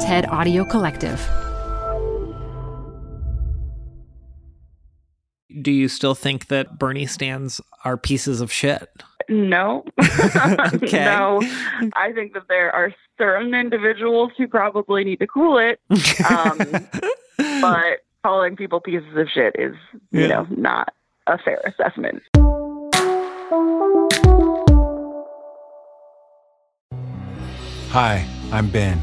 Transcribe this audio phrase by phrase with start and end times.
[0.00, 1.20] TED Audio Collective.
[5.62, 8.88] Do you still think that Bernie stands are pieces of shit?
[9.28, 9.84] No.
[10.74, 11.04] Okay.
[11.04, 11.40] no.
[11.94, 15.80] I think that there are certain individuals who probably need to cool it.
[16.28, 16.86] Um,
[17.60, 19.74] but calling people pieces of shit is,
[20.12, 20.28] you Yeah.
[20.28, 20.92] know, not
[21.26, 22.22] a fair assessment.
[27.90, 29.02] Hi, I'm Ben.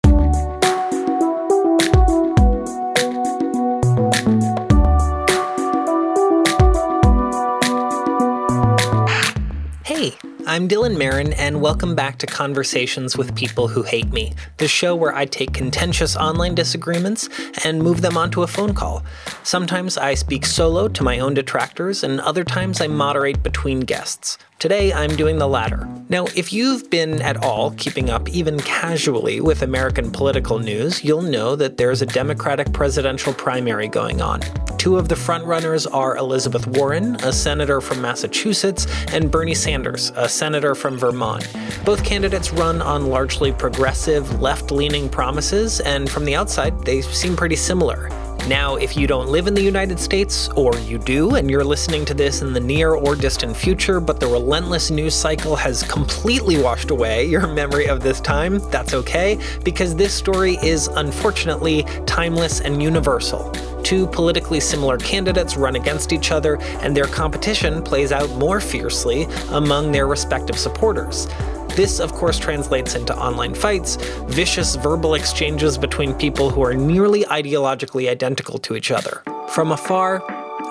[10.01, 14.67] Hey, I'm Dylan Marron, and welcome back to Conversations with People Who Hate Me, the
[14.67, 17.29] show where I take contentious online disagreements
[17.63, 19.03] and move them onto a phone call.
[19.43, 24.39] Sometimes I speak solo to my own detractors, and other times I moderate between guests.
[24.61, 25.89] Today, I'm doing the latter.
[26.09, 31.23] Now, if you've been at all keeping up, even casually, with American political news, you'll
[31.23, 34.41] know that there's a Democratic presidential primary going on.
[34.77, 40.29] Two of the frontrunners are Elizabeth Warren, a senator from Massachusetts, and Bernie Sanders, a
[40.29, 41.51] senator from Vermont.
[41.83, 47.35] Both candidates run on largely progressive, left leaning promises, and from the outside, they seem
[47.35, 48.11] pretty similar.
[48.47, 52.05] Now, if you don't live in the United States, or you do, and you're listening
[52.05, 56.59] to this in the near or distant future, but the relentless news cycle has completely
[56.61, 62.61] washed away your memory of this time, that's okay, because this story is unfortunately timeless
[62.61, 63.51] and universal.
[63.83, 69.27] Two politically similar candidates run against each other, and their competition plays out more fiercely
[69.51, 71.27] among their respective supporters.
[71.75, 73.95] This, of course, translates into online fights,
[74.27, 79.23] vicious verbal exchanges between people who are nearly ideologically identical to each other.
[79.47, 80.21] From afar,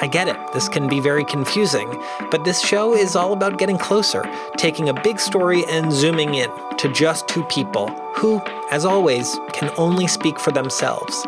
[0.02, 1.88] I get it, this can be very confusing,
[2.30, 4.24] but this show is all about getting closer,
[4.56, 8.40] taking a big story and zooming in to just two people who,
[8.70, 11.26] as always, can only speak for themselves.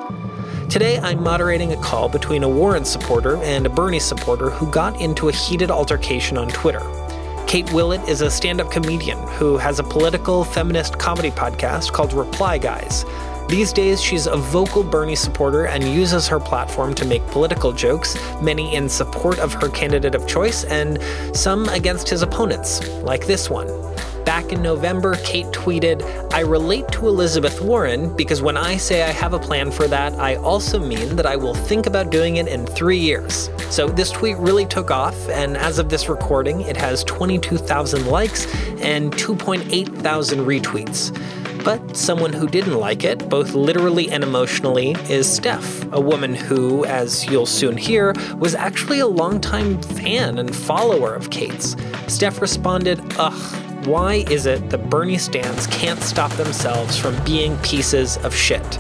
[0.68, 5.00] Today, I'm moderating a call between a Warren supporter and a Bernie supporter who got
[5.00, 6.80] into a heated altercation on Twitter.
[7.52, 12.14] Kate Willett is a stand up comedian who has a political feminist comedy podcast called
[12.14, 13.04] Reply Guys.
[13.46, 18.16] These days, she's a vocal Bernie supporter and uses her platform to make political jokes,
[18.40, 20.98] many in support of her candidate of choice and
[21.36, 23.66] some against his opponents, like this one.
[24.24, 26.02] Back in November, Kate tweeted,
[26.32, 30.12] I relate to Elizabeth Warren because when I say I have a plan for that,
[30.14, 33.50] I also mean that I will think about doing it in three years.
[33.70, 38.46] So this tweet really took off, and as of this recording, it has 22,000 likes
[38.80, 41.12] and 2.8 thousand retweets.
[41.64, 46.84] But someone who didn't like it, both literally and emotionally, is Steph, a woman who,
[46.86, 51.76] as you'll soon hear, was actually a longtime fan and follower of Kate's.
[52.08, 58.16] Steph responded, Ugh, why is it that Bernie stands can't stop themselves from being pieces
[58.18, 58.78] of shit?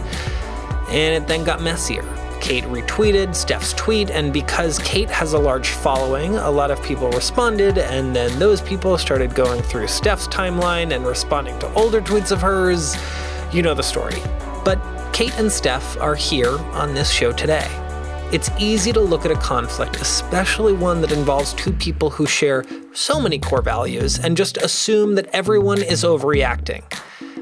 [0.88, 2.04] And it then got messier.
[2.40, 7.08] Kate retweeted Steph's tweet, and because Kate has a large following, a lot of people
[7.10, 12.32] responded, and then those people started going through Steph's timeline and responding to older tweets
[12.32, 12.96] of hers.
[13.52, 14.16] You know the story.
[14.64, 14.80] But
[15.12, 17.68] Kate and Steph are here on this show today.
[18.32, 22.64] It's easy to look at a conflict, especially one that involves two people who share
[22.94, 26.82] so many core values, and just assume that everyone is overreacting.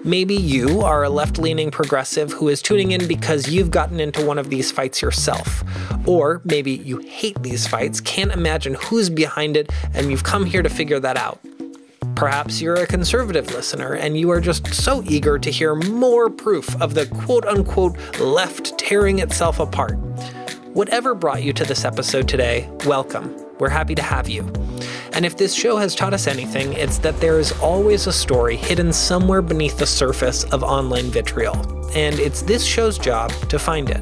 [0.02, 4.26] Maybe you are a left leaning progressive who is tuning in because you've gotten into
[4.26, 5.62] one of these fights yourself.
[6.08, 10.62] Or maybe you hate these fights, can't imagine who's behind it, and you've come here
[10.62, 11.38] to figure that out.
[12.16, 16.68] Perhaps you're a conservative listener and you are just so eager to hear more proof
[16.82, 19.96] of the quote unquote left tearing itself apart.
[20.72, 23.34] Whatever brought you to this episode today, welcome.
[23.58, 24.42] We're happy to have you.
[25.12, 28.54] And if this show has taught us anything, it's that there is always a story
[28.54, 31.56] hidden somewhere beneath the surface of online vitriol.
[31.96, 34.00] And it's this show's job to find it.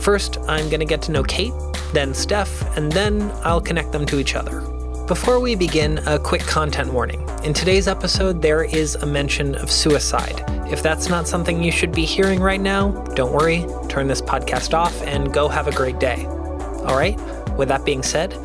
[0.00, 1.52] First, I'm going to get to know Kate,
[1.92, 4.60] then Steph, and then I'll connect them to each other.
[5.06, 7.24] Before we begin, a quick content warning.
[7.44, 10.42] In today's episode, there is a mention of suicide.
[10.68, 14.74] If that's not something you should be hearing right now, don't worry, turn this podcast
[14.74, 16.24] off and go have a great day.
[16.26, 17.16] All right,
[17.56, 18.36] with that being said,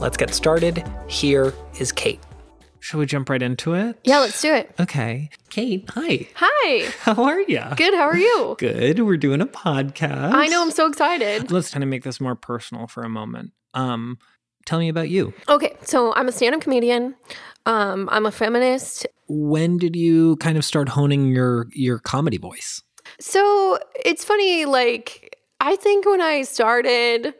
[0.00, 0.84] let's get started.
[1.08, 2.20] Here is Kate.
[2.80, 3.98] Should we jump right into it?
[4.04, 4.74] Yeah, let's do it.
[4.78, 5.30] Okay.
[5.48, 6.28] Kate, hi.
[6.34, 6.90] Hi.
[7.00, 7.62] How are you?
[7.76, 7.94] Good.
[7.94, 8.56] How are you?
[8.58, 9.00] Good.
[9.00, 10.34] We're doing a podcast.
[10.34, 10.60] I know.
[10.60, 11.50] I'm so excited.
[11.50, 13.52] Let's kind of make this more personal for a moment.
[13.72, 14.18] Um,
[14.66, 15.32] tell me about you.
[15.48, 15.76] Okay.
[15.82, 17.14] So I'm a stand up comedian.
[17.66, 19.06] Um, I'm a feminist.
[19.28, 22.82] When did you kind of start honing your your comedy voice?
[23.20, 24.64] So it's funny.
[24.64, 27.34] Like, I think when I started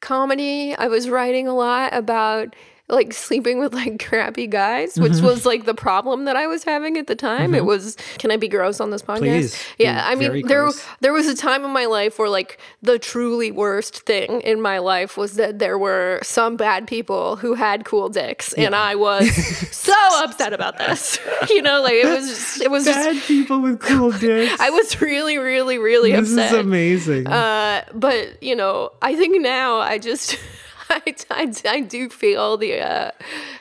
[0.00, 2.54] comedy, I was writing a lot about
[2.88, 5.26] like sleeping with like crappy guys, which Mm-hmm.
[5.26, 7.54] was like the problem that I was having at the time.
[7.54, 9.18] It was can I be gross on this podcast?
[9.18, 9.64] Please.
[9.78, 10.84] Yeah, I mean there gross.
[11.00, 14.78] there was a time in my life where like the truly worst thing in my
[14.78, 19.34] life was that there were some bad people who had cool dicks and I was
[19.76, 19.92] so
[20.22, 21.18] upset about this.
[21.50, 24.60] you know, like it was just it was just people with cool dicks.
[24.60, 26.36] I was really really really upset.
[26.36, 27.26] This is amazing.
[27.26, 30.38] Uh, but you know, I think now I just
[30.90, 33.10] I, I, I do feel the uh,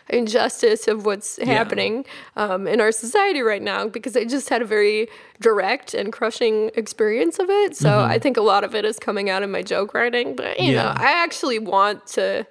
[0.10, 2.06] injustice of what's happening
[2.36, 5.07] um, in our society right now because I just had a very
[5.42, 7.75] direct and crushing experience of it.
[7.75, 10.36] So I think a lot of it is coming out in my joke writing.
[10.36, 12.45] But you know, I actually want to.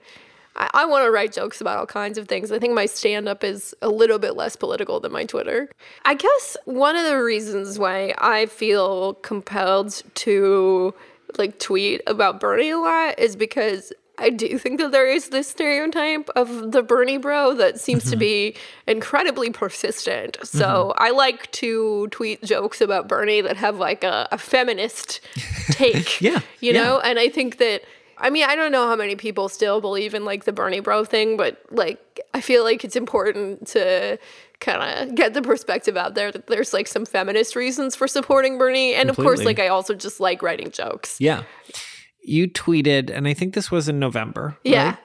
[0.56, 2.52] I, I want to write jokes about all kinds of things.
[2.52, 5.68] I think my stand up is a little bit less political than my Twitter.
[6.04, 10.94] I guess one of the reasons why I feel compelled to
[11.38, 15.48] like tweet about Bernie a lot is because I do think that there is this
[15.48, 18.20] stereotype of the Bernie bro that seems to mm-hmm.
[18.20, 18.56] be
[18.86, 20.38] incredibly persistent.
[20.44, 21.02] So mm-hmm.
[21.02, 25.20] I like to tweet jokes about Bernie that have like a, a feminist
[25.70, 26.20] take.
[26.20, 26.82] Yeah, You yeah.
[26.82, 27.00] know?
[27.00, 27.82] And I think that
[28.16, 31.04] I mean, I don't know how many people still believe in like the Bernie bro
[31.04, 34.18] thing, but like I feel like it's important to
[34.60, 38.58] kind of get the perspective out there that there's like some feminist reasons for supporting
[38.58, 38.94] Bernie.
[38.94, 41.20] And of course, like I also just like writing jokes.
[41.20, 41.42] yeah.
[42.24, 44.56] You tweeted, and I think this was in November.
[44.64, 44.84] Yeah.
[44.84, 44.98] right?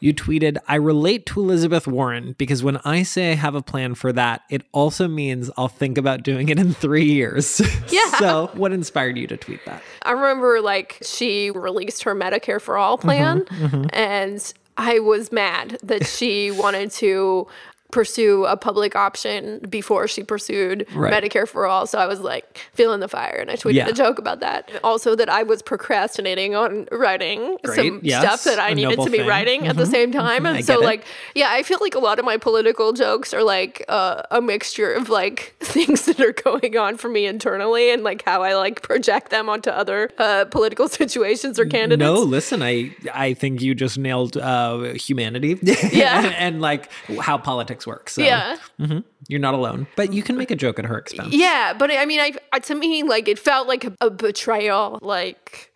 [0.00, 3.96] You tweeted, I relate to Elizabeth Warren because when I say I have a plan
[3.96, 7.60] for that, it also means I'll think about doing it in three years.
[7.88, 8.18] Yeah.
[8.18, 9.82] so, what inspired you to tweet that?
[10.02, 13.86] I remember like she released her Medicare for All mm-hmm, plan, mm-hmm.
[13.92, 17.46] and I was mad that she wanted to
[17.90, 21.12] pursue a public option before she pursued Right.
[21.12, 21.86] Medicare for All.
[21.86, 23.88] So I was like feeling the fire, and I tweeted Yeah.
[23.88, 24.70] a joke about that.
[24.84, 28.96] Also, that I was procrastinating on writing Great, some yes, stuff that I a needed
[28.98, 29.20] to be thing.
[29.20, 29.28] Mm-hmm.
[29.28, 30.84] writing at the same time, and so it.
[30.84, 31.04] like
[31.34, 34.92] yeah, I feel like a lot of my political jokes are like uh, a mixture
[34.92, 38.82] of like things that are going on for me internally and like how I like
[38.82, 42.06] project them onto other uh, political situations or candidates.
[42.06, 45.58] No, listen, I I think you just nailed uh, humanity.
[45.62, 46.18] Yeah.
[46.24, 48.08] and, and, like how politics work.
[48.10, 48.56] So Yeah.
[48.80, 49.86] mhm, you're not alone.
[49.96, 51.32] But you can make a joke at her expense.
[51.34, 54.98] Yeah, but I mean, I I- to me, like it felt like a, a betrayal.
[55.02, 55.72] Like,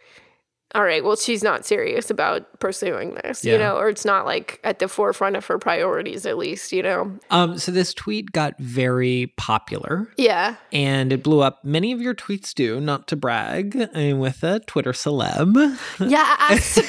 [0.75, 3.53] all right, well, she's not serious about pursuing this, Yeah.
[3.53, 6.83] you know, or it's not like at the forefront of her priorities, at least, you
[6.83, 7.13] know.
[7.31, 10.09] Um, so this tweet got very popular.
[10.17, 11.63] Yeah, and it blew up.
[11.63, 15.55] Many of your tweets do, not to brag, I'm with a Twitter celeb.
[16.01, 16.79] yes.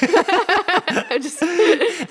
[1.06, 1.42] I just,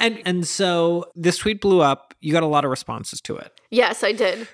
[0.04, 2.14] and and so this tweet blew up.
[2.22, 3.60] You got a lot of responses to it.
[3.72, 4.48] yes, I did.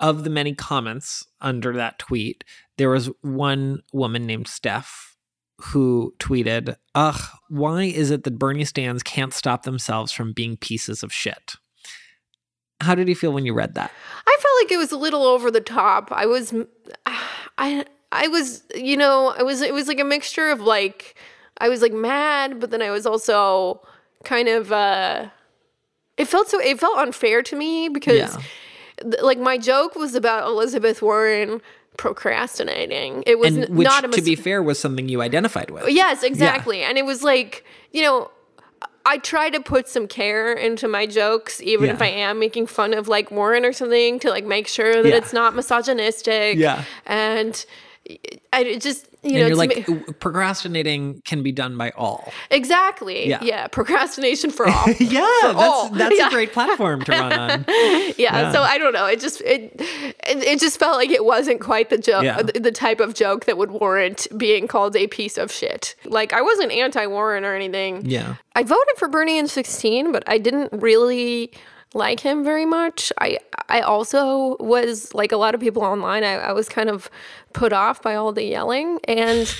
[0.00, 2.42] Of the many comments under that tweet,
[2.76, 5.16] there was one woman named Steph
[5.60, 11.04] who tweeted, Ugh, why is it that Bernie stands can't stop themselves from being pieces
[11.04, 11.54] of shit?
[12.80, 13.92] How did you feel when you read that?
[14.26, 16.10] I felt like it was a little over the top.
[16.10, 16.52] I was,
[17.56, 21.14] I, I was, you know, I was, it was like a mixture of like,
[21.58, 23.82] I was like mad, but then I was also
[24.24, 25.26] kind of, uh,
[26.16, 28.36] it felt so, it felt unfair to me because, Yeah.
[29.10, 31.60] th- like, my joke was about Elizabeth Warren
[31.96, 33.22] procrastinating.
[33.26, 35.88] It was n- which, not a to be fair, was something you identified with.
[35.88, 36.82] Yes, exactly.
[36.82, 38.30] And it was like, you know,
[39.04, 42.94] I try to put some care into my jokes, even if I am making fun
[42.94, 45.16] of like Warren or something, to like make sure that Yeah.
[45.16, 46.56] it's not misogynistic.
[46.56, 46.84] Yeah.
[47.04, 47.64] And
[48.52, 52.32] I just, you and know, you're like, me- procrastinating can be done by all.
[52.50, 53.28] exactly.
[53.28, 53.38] Yeah.
[53.42, 53.66] Yeah.
[53.68, 54.84] Procrastination for all.
[55.00, 55.88] Yeah, For all.
[55.90, 56.26] that's that's Yeah.
[56.28, 57.64] a great platform to run on.
[57.68, 58.52] yeah, Yeah.
[58.52, 59.06] so I don't know.
[59.06, 62.42] It just it, it it just felt like it wasn't quite the joke, Yeah.
[62.42, 65.94] the, the type of joke that would warrant being called a piece of shit.
[66.04, 68.04] Like I wasn't anti-Warren or anything.
[68.04, 68.34] Yeah.
[68.54, 71.52] I voted for Bernie in 16, but I didn't really
[71.94, 73.12] like him very much.
[73.20, 76.24] I I also was like a lot of people online.
[76.24, 77.10] I, I was kind of
[77.52, 79.52] put off by all the yelling and.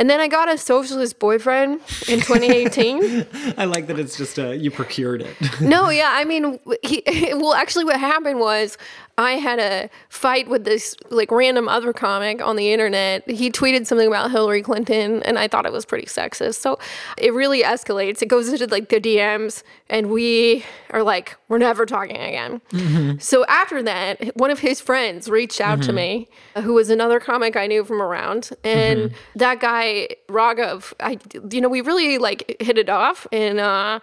[0.00, 3.26] And then I got a socialist boyfriend in 2018.
[3.58, 5.34] I like that it's just uh, you procured it.
[5.60, 7.02] no, yeah, I mean, he,
[7.34, 8.78] well, actually, what happened was
[9.18, 13.28] I had a fight with this like random other comic on the internet.
[13.28, 16.54] He tweeted something about Hillary Clinton, and I thought it was pretty sexist.
[16.60, 16.78] So
[17.18, 18.22] it really escalates.
[18.22, 22.60] It goes into like the DMs, and we are like, we're never talking again.
[22.70, 23.18] Mm-hmm.
[23.18, 25.96] So after that, one of his friends reached out to mm-hmm.
[25.96, 26.28] me,
[26.62, 29.16] who was another comic I knew from around, and mm-hmm.
[29.34, 31.18] that guy Raghav, I,
[31.50, 33.58] you know, we really like hit it off, and.
[33.58, 33.98] uh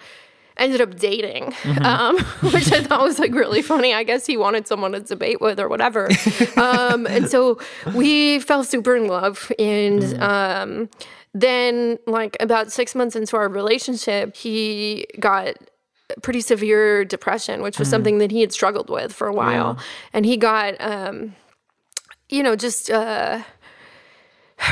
[0.58, 3.94] ended up dating, um, which I thought was like really funny.
[3.94, 6.10] I guess he wanted someone to debate with or whatever.
[6.58, 7.60] um, and so
[7.94, 9.52] we fell super in love.
[9.60, 10.90] And um,
[11.34, 15.56] then, like, about six months into our relationship, he got
[16.22, 19.78] pretty severe depression, which was something that he had struggled with for a while.
[20.14, 21.36] And he got, um,
[22.30, 23.42] you know, just uh,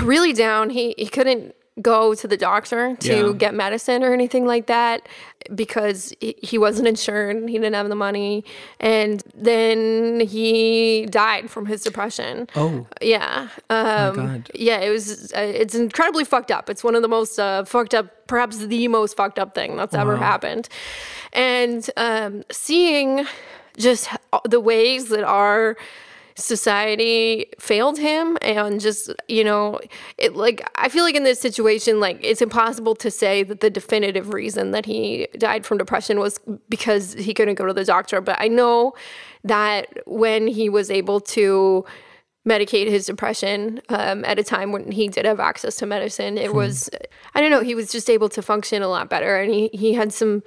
[0.04, 0.70] really down.
[0.70, 3.34] He, he couldn't go to the doctor to Yeah.
[3.34, 5.08] get medicine or anything like that
[5.56, 7.50] because he, he wasn't insured.
[7.50, 8.46] He didn't have the money.
[8.80, 12.48] And then he died from his depression.
[12.56, 12.86] Oh.
[13.02, 13.50] Yeah.
[13.70, 14.52] Um, God.
[14.54, 16.70] Yeah, it was, uh, it's incredibly fucked up.
[16.70, 19.96] It's one of the most uh, fucked up, perhaps the most fucked up thing that's
[19.96, 20.70] ever happened.
[21.34, 23.26] And um, seeing
[23.78, 24.08] just
[24.48, 25.76] the ways that our
[26.36, 29.80] society failed him and just you know
[30.18, 33.70] it like i feel like in this situation like it's impossible to say that the
[33.70, 38.22] definitive reason that he died from depression was because he couldn't go to the doctor.
[38.22, 38.94] But i know
[39.44, 41.86] that when he was able to
[42.48, 46.38] medicate his depression um, at a time when he did have access to medicine.
[46.38, 46.90] It was,
[47.36, 49.38] I don't know, he was just able to function a lot better.
[49.38, 50.44] And he, he had some,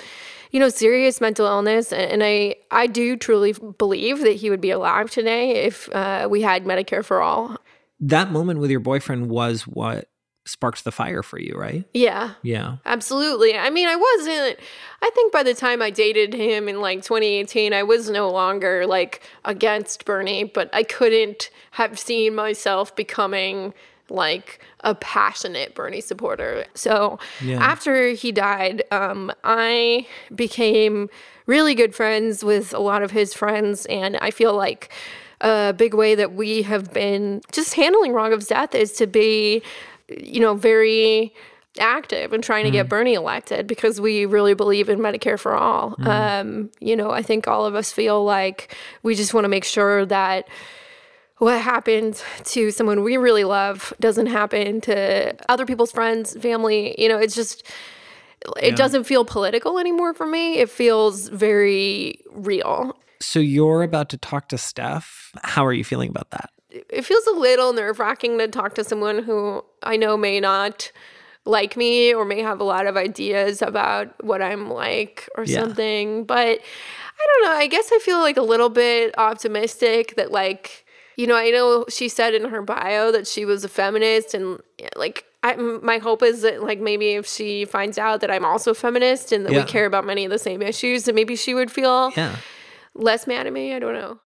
[0.50, 1.92] you know, serious mental illness.
[1.92, 6.28] And, and I, I do truly believe that he would be alive today if uh,
[6.30, 7.56] we had Medicare for all.
[8.00, 10.08] that moment with your boyfriend was what
[10.46, 11.84] sparked the fire for you, right?
[11.92, 12.34] Yeah.
[12.42, 12.76] Yeah.
[12.86, 13.56] Absolutely.
[13.58, 14.58] I mean, I wasn't,
[15.02, 18.86] I think by the time I dated him in like 2018, I was no longer
[18.86, 23.74] like against Bernie, but I couldn't have seen myself becoming
[24.08, 26.64] like a passionate Bernie supporter.
[26.74, 27.58] So Yeah.
[27.60, 31.10] after he died, um, I became
[31.46, 33.84] really good friends with a lot of his friends.
[33.86, 34.90] And I feel like
[35.40, 39.60] a big way that we have been just handling Raghav's death is to be,
[40.08, 41.34] you know, very
[41.78, 45.94] active in trying to get Bernie elected because we really believe in Medicare for all.
[46.08, 49.64] Um, you know, I think all of us feel like we just want to make
[49.64, 50.48] sure that
[51.38, 56.94] what happened to someone we really love doesn't happen to other people's friends, family.
[57.00, 57.62] You know, it's just
[58.62, 60.58] it doesn't feel political anymore for me.
[60.58, 62.96] It feels very real.
[63.20, 65.32] So you're about to talk to Steph.
[65.42, 66.50] How are you feeling about that?
[66.88, 70.90] It feels a little nerve wracking to talk to someone who I know may not
[71.44, 75.60] like me or may have a lot of ideas about what I'm like or Yeah.
[75.60, 76.24] something.
[76.24, 76.60] But
[77.18, 77.56] I don't know.
[77.56, 80.84] I guess I feel like a little bit optimistic that, like,
[81.16, 84.60] you know, I know she said in her bio that she was a feminist and
[84.96, 88.72] like, I, my hope is that like maybe if she finds out that I'm also
[88.72, 89.60] a feminist and that Yeah.
[89.64, 92.36] we care about many of the same issues, that maybe she would feel Yeah.
[92.94, 93.72] less mad at me.
[93.72, 94.18] I don't know.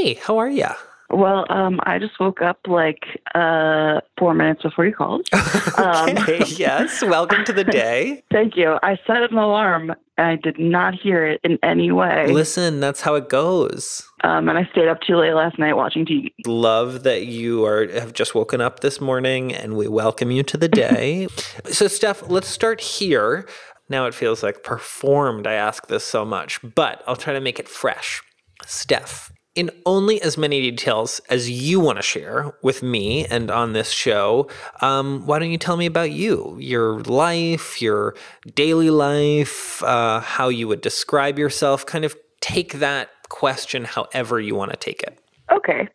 [0.00, 0.68] Hey, how are you?
[1.10, 5.28] Well, um, I just woke up like uh, four minutes before you called.
[5.76, 7.02] Um, okay, yes.
[7.02, 8.24] Welcome to the day.
[8.32, 8.78] Thank you.
[8.82, 9.90] I set an alarm.
[10.16, 12.26] And I did not hear it in any way.
[12.32, 14.04] Listen, that's how it goes.
[14.24, 16.32] Um, and I stayed up too late last night watching TV.
[16.46, 20.56] Love that you are have just woken up this morning and we welcome you to
[20.56, 21.28] the day.
[21.66, 23.48] so Steph, let's start here.
[23.88, 25.46] Now it feels like performed.
[25.46, 28.20] I ask this so much, but I'll try to make it fresh.
[28.66, 33.72] Steph, in only as many details as you want to share with me and on
[33.72, 34.48] this show,
[34.82, 38.14] um, why don't you tell me about you, your life, your
[38.54, 41.84] daily life, uh, how you would describe yourself?
[41.84, 45.18] Kind of take that question however you want to take it.
[45.50, 45.88] Okay.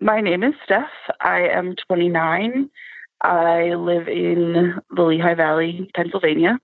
[0.00, 0.90] My name is Steph.
[1.20, 2.68] I am 29.
[3.20, 6.58] I live in the Lehigh Valley, Pennsylvania.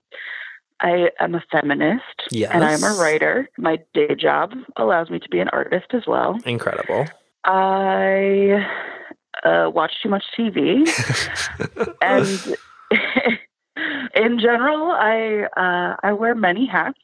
[0.81, 3.47] I am a feminist and I'm a writer.
[3.57, 6.37] My day job allows me to be an artist as well.
[6.45, 7.07] Incredible.
[7.45, 8.65] I
[9.43, 10.87] uh, watch too much TV.
[12.01, 12.57] and
[14.15, 16.97] in general, I uh, I wear many hats.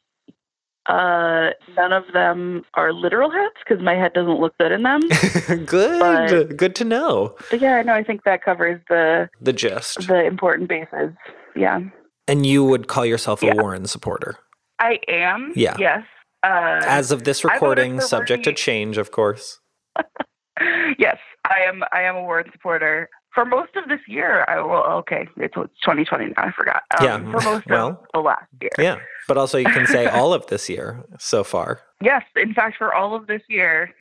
[0.86, 5.00] Uh, none of them are literal hats because my head doesn't look good in them.
[5.66, 6.00] Good.
[6.00, 7.36] But- Good to know.
[7.50, 10.08] but yeah, no, I think that covers the The gist.
[10.08, 11.10] the important bases.
[11.54, 11.80] Yeah.
[12.28, 13.54] And you would call yourself a Yeah.
[13.54, 14.36] Warren supporter.
[14.78, 15.52] I am.
[15.56, 15.76] Yeah.
[15.78, 16.04] Yes.
[16.44, 19.58] Uh, As of this recording, subject to change, of course.
[20.98, 21.82] yes, I am.
[21.92, 24.44] I am a Warren supporter for most of this year.
[24.48, 26.32] I well, okay, it's, it's 2020 now.
[26.36, 26.82] I forgot.
[26.98, 28.70] Um, Yeah, For most well, of the last year.
[28.78, 28.98] Yeah.
[29.26, 31.80] But also, you can say all of this year so far.
[32.00, 33.92] Yes, in fact, for all of this year.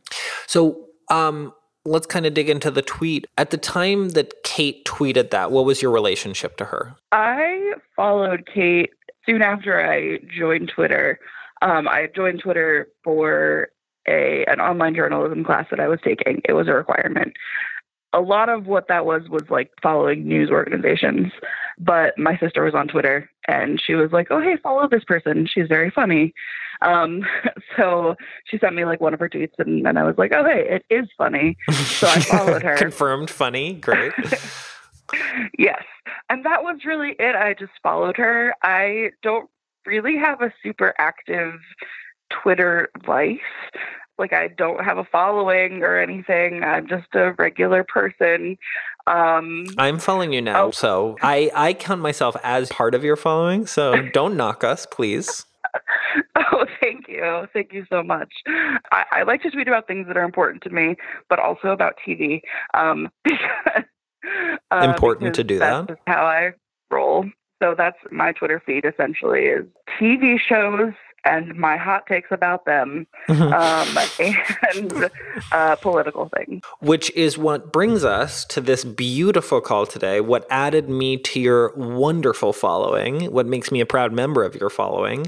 [0.45, 1.51] So, um,
[1.87, 3.25] let's kind of dig into the tweet.
[3.37, 6.95] At the time that Kate tweeted that, what was your relationship to her?
[7.11, 8.91] I followed Kate
[9.25, 11.19] soon after I joined Twitter.
[11.61, 13.69] Um, I joined Twitter for
[14.07, 16.41] a an online journalism class that I was taking.
[16.45, 17.33] It was a requirement.
[18.13, 21.31] A lot of what that was was like following news organizations.
[21.79, 25.47] But my sister was on Twitter and she was like, "Oh, hey, follow this person.
[25.47, 26.33] She's very funny."
[26.81, 27.25] Um,
[27.77, 30.43] so she sent me like one of her tweets, and then I was like, "Oh,
[30.43, 32.77] hey, it is funny." So I followed her.
[32.77, 33.73] Confirmed funny.
[33.73, 34.13] Great.
[35.57, 35.83] Yes.
[36.29, 37.35] And that was really it.
[37.35, 38.53] I just followed her.
[38.61, 39.49] I don't
[39.85, 41.53] really have a super active
[42.29, 43.39] Twitter life.
[44.17, 46.63] Like, I don't have a following or anything.
[46.63, 48.57] I'm just a regular person.
[49.07, 50.65] Um, I'm following you now.
[50.65, 50.71] Oh.
[50.71, 53.65] So I, I count myself as part of your following.
[53.65, 55.45] So don't knock us, please.
[56.35, 57.47] oh, thank you.
[57.53, 58.31] Thank you so much.
[58.91, 60.95] I, I like to tweet about things that are important to me,
[61.29, 62.41] but also about TV.
[62.73, 63.83] Um, because,
[64.71, 65.95] uh, Important to do that's that.
[65.95, 66.51] just how I
[66.91, 67.25] roll.
[67.61, 69.65] So that's my Twitter feed essentially is
[69.99, 70.93] TV shows
[71.25, 73.97] and my hot takes about them um,
[74.73, 75.09] and
[75.51, 76.61] uh, political things.
[76.79, 80.21] Which is what brings us to this beautiful call today.
[80.21, 84.69] What added me to your wonderful following, what makes me a proud member of your
[84.69, 85.27] following,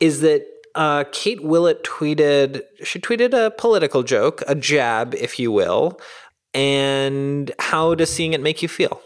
[0.00, 5.52] is that uh, Kate Willett tweeted, she tweeted a political joke, a jab, if you
[5.52, 6.00] will.
[6.54, 9.00] And how does seeing it make you feel?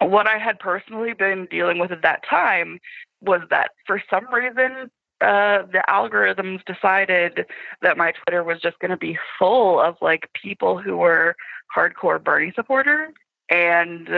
[0.00, 2.78] what I had personally been dealing with at that time
[3.20, 7.46] was that for some reason, uh, the algorithms decided
[7.82, 11.34] that my Twitter was just going to be full of like people who were
[11.74, 13.12] hardcore Bernie supporters.
[13.50, 14.08] And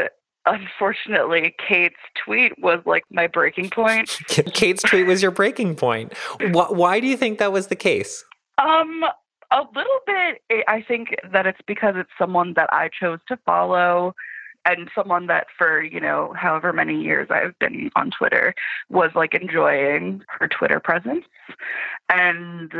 [0.46, 4.08] unfortunately, Kate's tweet was like my breaking point.
[4.28, 6.12] Kate's tweet was your breaking point.
[6.52, 8.24] Why, why do you think that was the case?
[8.58, 9.04] Um,
[9.52, 10.42] a little bit.
[10.50, 14.14] I- I think that it's because it's someone that I chose to follow,
[14.64, 18.54] and someone that for you know however many years I've been on Twitter
[18.88, 21.24] was like enjoying her Twitter presence,
[22.08, 22.72] and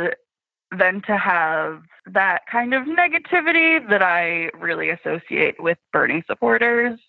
[0.77, 6.99] then to have that kind of negativity that I really associate with Bernie supporters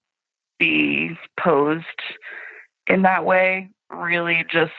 [0.59, 1.87] be posed
[2.87, 4.73] in that way really just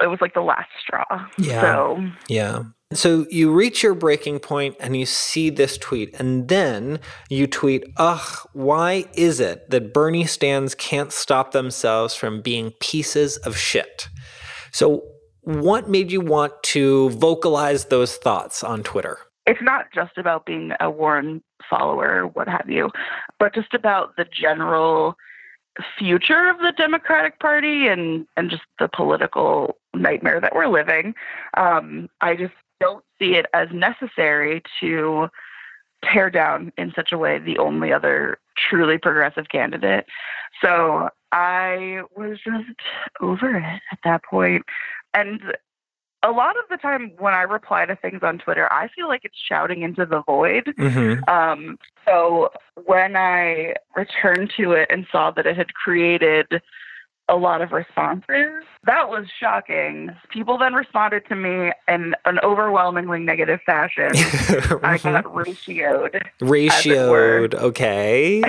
[0.00, 1.04] it was like the last straw.
[1.38, 1.60] Yeah.
[1.60, 2.62] So Yeah.
[2.94, 7.84] So you reach your breaking point and you see this tweet, and then you tweet,
[7.98, 14.08] Ugh, why is it that Bernie stands can't stop themselves from being pieces of shit?
[14.72, 15.02] So,
[15.42, 19.18] what made you want to vocalize those thoughts on Twitter?
[19.48, 22.90] it's not just about being a Warren follower what have you,
[23.38, 25.16] but just about the general
[25.98, 31.14] future of the Democratic Party and, and just the political nightmare that we're living.
[31.56, 35.28] Um, I just don't see it as necessary to
[36.04, 40.06] tear down in such a way the only other truly progressive candidate.
[40.62, 42.80] So I was just
[43.20, 44.64] over it at that point.
[45.14, 45.40] And
[46.22, 49.24] a lot of the time when I reply to things on Twitter, I feel like
[49.24, 50.74] it's shouting into the void.
[50.78, 51.28] Mm-hmm.
[51.28, 52.50] Um, so
[52.86, 56.46] when I returned to it and saw that it had created
[57.28, 60.10] a lot of responses, that was shocking.
[60.30, 64.10] People then responded to me in an overwhelmingly negative fashion.
[64.82, 66.22] I got ratioed.
[66.40, 68.42] Ratioed, okay.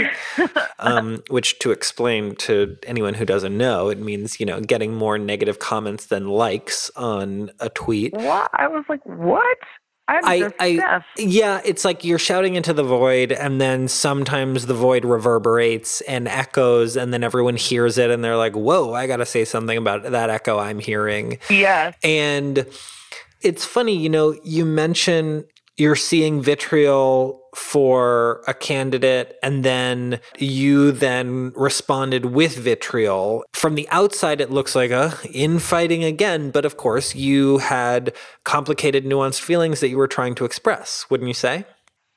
[0.79, 5.17] um, which, to explain to anyone who doesn't know, it means, you know, getting more
[5.17, 8.13] negative comments than likes on a tweet.
[8.13, 8.49] What?
[8.53, 9.57] I was like, what?
[10.10, 15.06] I, I, yeah, it's like you're shouting into the void, and then sometimes the void
[15.06, 19.26] reverberates and echoes, and then everyone hears it, and they're like, "Whoa, I got to
[19.26, 21.95] say something about that echo I'm hearing." Yes.
[22.04, 22.65] And
[23.41, 25.45] it's funny, you know, you mention
[25.79, 33.43] you're seeing vitriol for a candidate and then you then responded with vitriol.
[33.53, 38.13] From the outside it looks like a infighting again, but of course you had
[38.43, 41.65] complicated nuanced feelings that you were trying to express, wouldn't you say?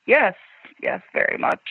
[0.05, 0.35] Yes,
[0.81, 1.61] yes, very much.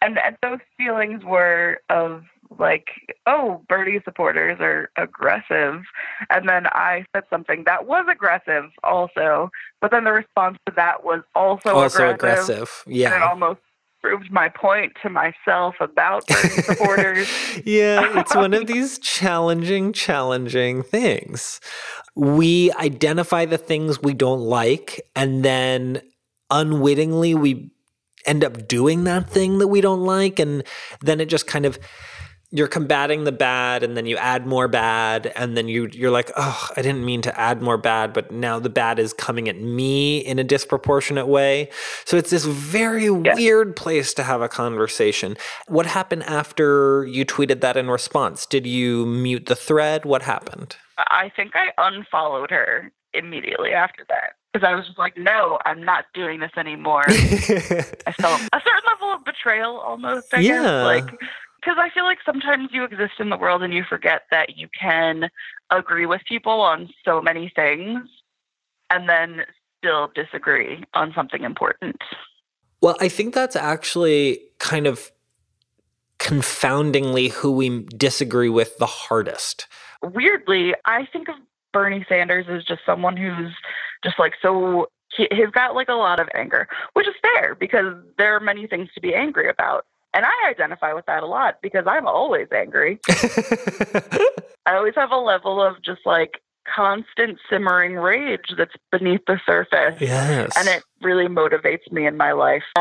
[0.00, 2.22] And, and those feelings were of
[2.58, 2.86] like,
[3.26, 5.82] oh, Bernie supporters are aggressive.
[6.30, 11.04] And then I said something that was aggressive also, but then the response to that
[11.04, 12.14] was also, also aggressive.
[12.14, 12.82] aggressive.
[12.86, 13.28] And it Yeah.
[13.28, 13.60] almost
[14.00, 17.28] proved my point to myself about Bernie supporters.
[17.64, 21.60] yeah, it's one of these challenging, challenging things.
[22.14, 26.00] We identify the things we don't like, and then
[26.50, 27.70] unwittingly we
[28.26, 30.38] end up doing that thing that we don't like.
[30.38, 30.62] And
[31.00, 31.78] then it just kind of
[32.50, 36.30] you're combating the bad and then you add more bad and then you you're like
[36.36, 39.60] oh i didn't mean to add more bad but now the bad is coming at
[39.60, 41.68] me in a disproportionate way
[42.04, 43.34] so it's this very yeah.
[43.34, 48.66] weird place to have a conversation what happened after you tweeted that in response did
[48.66, 54.66] you mute the thread what happened i think i unfollowed her immediately after that because
[54.66, 57.04] I was just like, no, I'm not doing this anymore.
[57.08, 60.62] I felt a certain level of betrayal almost, I yeah.
[60.62, 60.84] guess.
[60.84, 61.20] Like,
[61.68, 64.68] because I feel like sometimes you exist in the world and you forget that you
[64.78, 65.28] can
[65.70, 68.08] agree with people on so many things
[68.88, 69.42] and then
[69.76, 72.00] still disagree on something important.
[72.80, 75.12] Well, I think that's actually kind of
[76.18, 79.66] confoundingly who we disagree with the hardest.
[80.02, 81.34] Weirdly, I think of
[81.74, 83.52] Bernie Sanders as just someone who's
[84.02, 87.94] just like so he, he's got like a lot of anger, which is fair because
[88.16, 89.84] there are many things to be angry about.
[90.18, 92.98] And I identify with that a lot because I'm always angry.
[94.66, 96.40] I always have a level of just like
[96.74, 99.94] constant simmering rage that's beneath the surface.
[100.00, 100.50] Yes.
[100.56, 102.64] And it really motivates me in my life.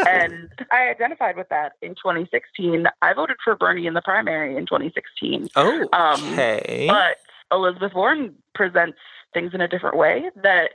[0.00, 2.86] Um, and I identified with that in 2016.
[3.02, 5.48] I voted for Bernie in the primary in 2016.
[5.56, 6.88] Oh, okay.
[6.88, 7.18] Um, but
[7.54, 8.98] Elizabeth Warren presents
[9.34, 10.70] things in a different way that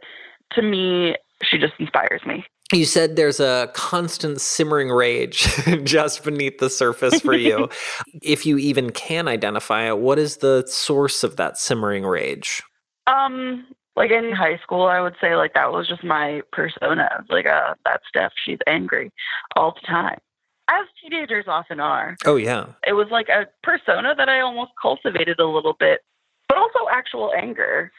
[0.51, 2.45] to me, she just inspires me.
[2.73, 5.47] You said there's a constant simmering rage
[5.84, 7.69] just beneath the surface for you.
[8.23, 12.63] if you even can identify it, what is the source of that simmering rage?
[13.06, 17.23] Um, like in high school, I would say like that was just my persona.
[17.30, 19.12] Like, uh, that Steph, she's angry
[19.56, 20.17] all the time.
[20.67, 22.17] As teenagers often are.
[22.25, 22.65] Oh yeah.
[22.88, 25.99] It was like a persona that I almost cultivated a little bit,
[26.49, 27.91] but also actual anger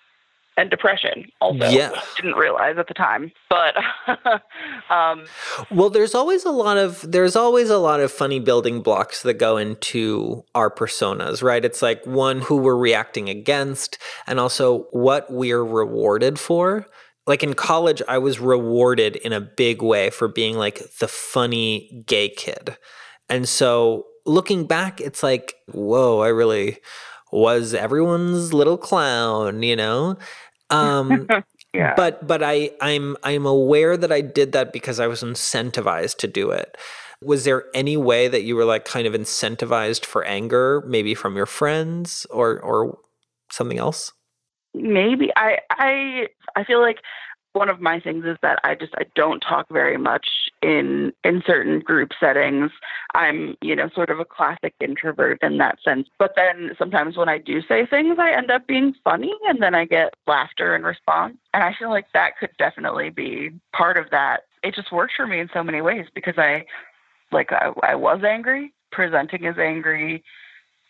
[0.56, 1.68] and depression also.
[1.68, 1.90] Yeah.
[2.16, 3.74] didn't realize at the time but
[4.90, 5.24] um,
[5.70, 9.34] well there's always a lot of there's always a lot of funny building blocks that
[9.34, 11.64] go into our personas right?
[11.64, 16.86] It's like one who we're reacting against and also what we're rewarded for.
[17.26, 22.04] Like in college i was rewarded in a big way for being like the funny
[22.06, 22.76] gay kid.
[23.28, 26.78] And so looking back it's like whoa i really
[27.32, 30.16] was everyone's little clown you know
[30.70, 31.28] um,
[31.74, 31.94] yeah.
[31.96, 36.26] But but I I'm I'm aware that I did that because I was incentivized to
[36.26, 36.76] do it.
[37.22, 41.36] Was there any way that you were like kind of incentivized for anger, maybe from
[41.36, 42.98] your friends or or
[43.50, 44.12] something else?
[44.74, 46.98] Maybe I I I feel like
[47.56, 50.28] one of my things is that I just I don't talk very much
[50.62, 52.70] in in certain group settings.
[53.14, 56.08] I'm, you know, sort of a classic introvert in that sense.
[56.18, 59.74] But then sometimes when I do say things, I end up being funny and then
[59.74, 61.38] I get laughter in response.
[61.54, 64.42] And I feel like that could definitely be part of that.
[64.62, 66.66] It just works for me in so many ways because I
[67.32, 70.22] like I, I was angry, presenting as angry,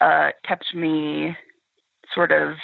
[0.00, 1.36] uh, kept me
[2.12, 2.56] sort of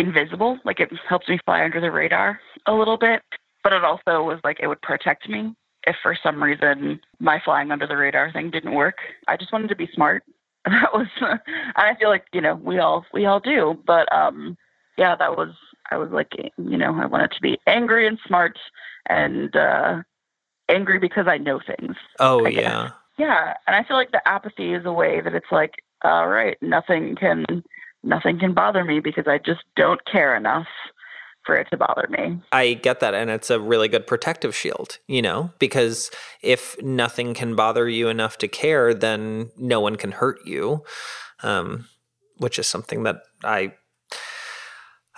[0.00, 0.58] invisible.
[0.64, 3.22] Like it helps me fly under the radar a little bit.
[3.62, 5.54] But it also was like it would protect me
[5.86, 8.96] if for some reason my flying under the radar thing didn't work.
[9.28, 10.24] I just wanted to be smart.
[10.66, 11.40] That was, and
[11.74, 13.78] I feel like you know we all we all do.
[13.86, 14.58] But um,
[14.98, 15.54] yeah, that was
[15.90, 18.58] I was like you know I wanted to be angry and smart
[19.08, 20.02] and uh,
[20.68, 21.96] angry because I know things.
[22.18, 22.90] Oh yeah.
[23.18, 26.56] Yeah, and I feel like the apathy is a way that it's like, all right,
[26.62, 27.44] nothing can
[28.02, 30.66] nothing can bother me because I just don't care enough
[31.44, 32.40] for it to bother me.
[32.52, 33.14] I get that.
[33.14, 36.10] And it's a really good protective shield, you know, because
[36.42, 40.84] if nothing can bother you enough to care, then no one can hurt you,
[41.42, 41.86] um,
[42.38, 43.74] which is something that I.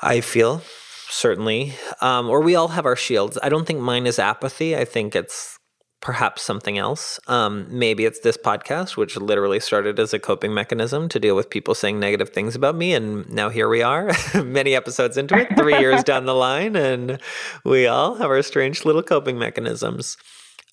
[0.05, 0.63] I feel
[1.09, 3.39] certainly, um, or we all have our shields.
[3.41, 4.77] I don't think mine is apathy.
[4.77, 5.61] I think it's
[6.03, 7.19] perhaps something else.
[7.29, 11.49] Um, maybe it's this podcast, which literally started as a coping mechanism to deal with
[11.49, 12.93] people saying negative things about me.
[12.93, 14.11] And now here we are,
[14.45, 17.19] many episodes into it, three years down the line, and
[17.65, 20.19] we all have our strange little coping mechanisms.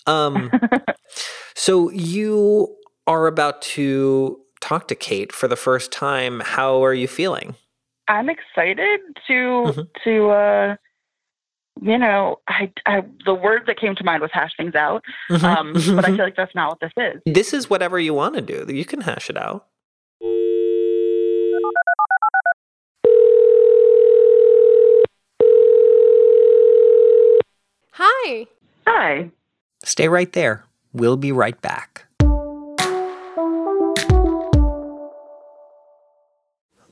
[0.08, 0.52] Um,
[1.56, 6.40] so you are about to talk to Kate for the first time.
[6.40, 7.56] How are you feeling?
[8.08, 9.82] I'm excited to mm-hmm.
[10.04, 10.76] to uh,
[11.82, 15.04] you know, I, I, the word that came to mind was hash things out.
[15.30, 15.46] Mm-hmm.
[15.46, 17.22] Um, but I feel like that's not what this is.
[17.26, 18.66] This is whatever you want to do.
[18.74, 19.68] You can hash it out.
[27.94, 28.48] Hi.
[28.88, 29.32] Hi.
[29.84, 30.66] Stay right there.
[30.94, 32.06] We'll be right back.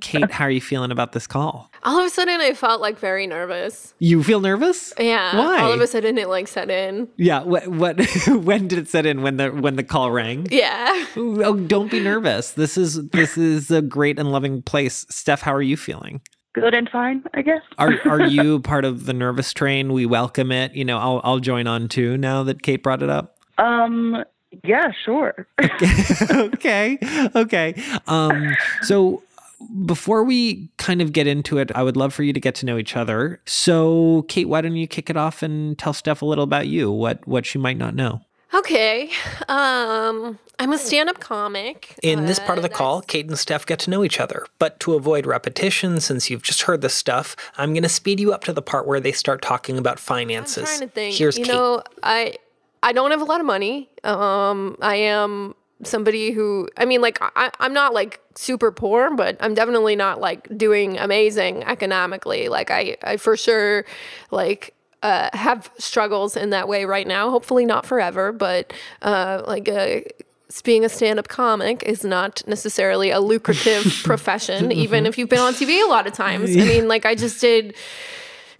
[0.00, 1.70] Kate, how are you feeling about this call?
[1.84, 3.94] All of a sudden, I felt like very nervous.
[4.00, 4.92] You feel nervous?
[4.98, 5.36] Yeah.
[5.36, 5.60] Why?
[5.60, 7.08] All of a sudden, it like set in.
[7.16, 7.42] Yeah.
[7.44, 7.68] What?
[7.68, 8.00] What?
[8.28, 9.22] when did it set in?
[9.22, 10.46] When the when the call rang?
[10.50, 11.06] Yeah.
[11.16, 12.52] Oh, don't be nervous.
[12.52, 15.06] This is this is a great and loving place.
[15.10, 16.20] Steph, how are you feeling?
[16.54, 17.62] Good and fine, I guess.
[17.78, 19.92] Are are you part of the nervous train?
[19.92, 20.74] We welcome it.
[20.74, 23.36] You know, I'll I'll join on too now that Kate brought it up.
[23.58, 24.24] Um,
[24.64, 25.46] yeah, sure.
[26.30, 26.98] okay.
[27.34, 27.74] Okay.
[28.06, 29.22] Um, so
[29.86, 32.66] before we kind of get into it, I would love for you to get to
[32.66, 33.40] know each other.
[33.46, 36.90] So, Kate, why don't you kick it off and tell Steph a little about you,
[36.90, 38.20] what what she might not know?
[38.52, 39.10] Okay.
[39.48, 41.96] Um, I'm a stand-up comic.
[42.04, 44.46] In this part of the Uh, call, Kate and Steph get to know each other.
[44.60, 48.32] But to avoid repetition, since you've just heard this stuff, I'm going to speed you
[48.32, 50.64] up to the part where they start talking about I'm finances.
[50.68, 51.16] trying to think.
[51.16, 51.52] Here's you Kate.
[51.52, 52.36] know, I
[52.84, 53.88] I don't have a lot of money.
[54.04, 59.36] Um, I am somebody who I mean, like I, I'm not like super poor, but
[59.40, 62.48] I'm definitely not like doing amazing economically.
[62.48, 63.84] Like I I for sure
[64.30, 64.74] like.
[65.02, 67.28] Uh, have struggles in that way right now.
[67.28, 70.00] Hopefully not forever, but uh, like uh,
[70.64, 75.52] being a stand-up comic is not necessarily a lucrative profession, even if you've been on
[75.52, 76.56] TV a lot of times.
[76.56, 77.74] I mean, like I just did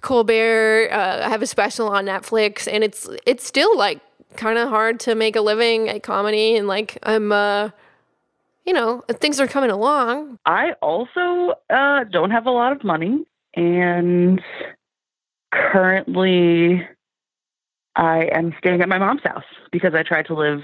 [0.02, 0.90] Colbert.
[0.92, 4.00] Uh, I have a special on Netflix, and it's it's still like
[4.37, 6.57] kind of hard to make a living at comedy.
[6.57, 7.70] And like I'm, uh,
[8.64, 10.38] you know, things are coming along.
[10.47, 14.40] I also uh, don't have a lot of money, and
[15.53, 16.87] currently
[17.97, 20.61] I am staying at my mom's house because I tried to live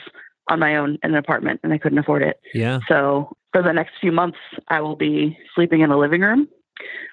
[0.49, 2.41] on my own in an apartment and I couldn't afford it.
[2.55, 2.81] Yeah.
[2.89, 6.49] So for the next few months, I will be sleeping in a living room.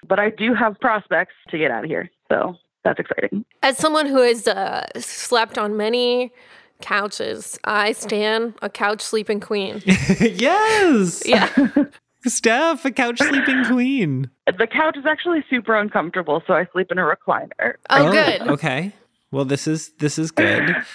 [0.06, 2.10] But I do have prospects to get out of here.
[2.30, 2.56] So
[2.88, 3.44] that's exciting.
[3.62, 6.32] As someone who has uh, slept on many
[6.80, 9.82] couches, I stand a couch sleeping queen.
[9.86, 11.22] yes.
[11.26, 11.48] Yeah.
[12.26, 14.30] Steph, a couch sleeping queen.
[14.46, 17.74] The couch is actually super uncomfortable, so I sleep in a recliner.
[17.90, 18.42] Oh, good.
[18.48, 18.92] Okay.
[19.30, 20.74] Well, this is this is good.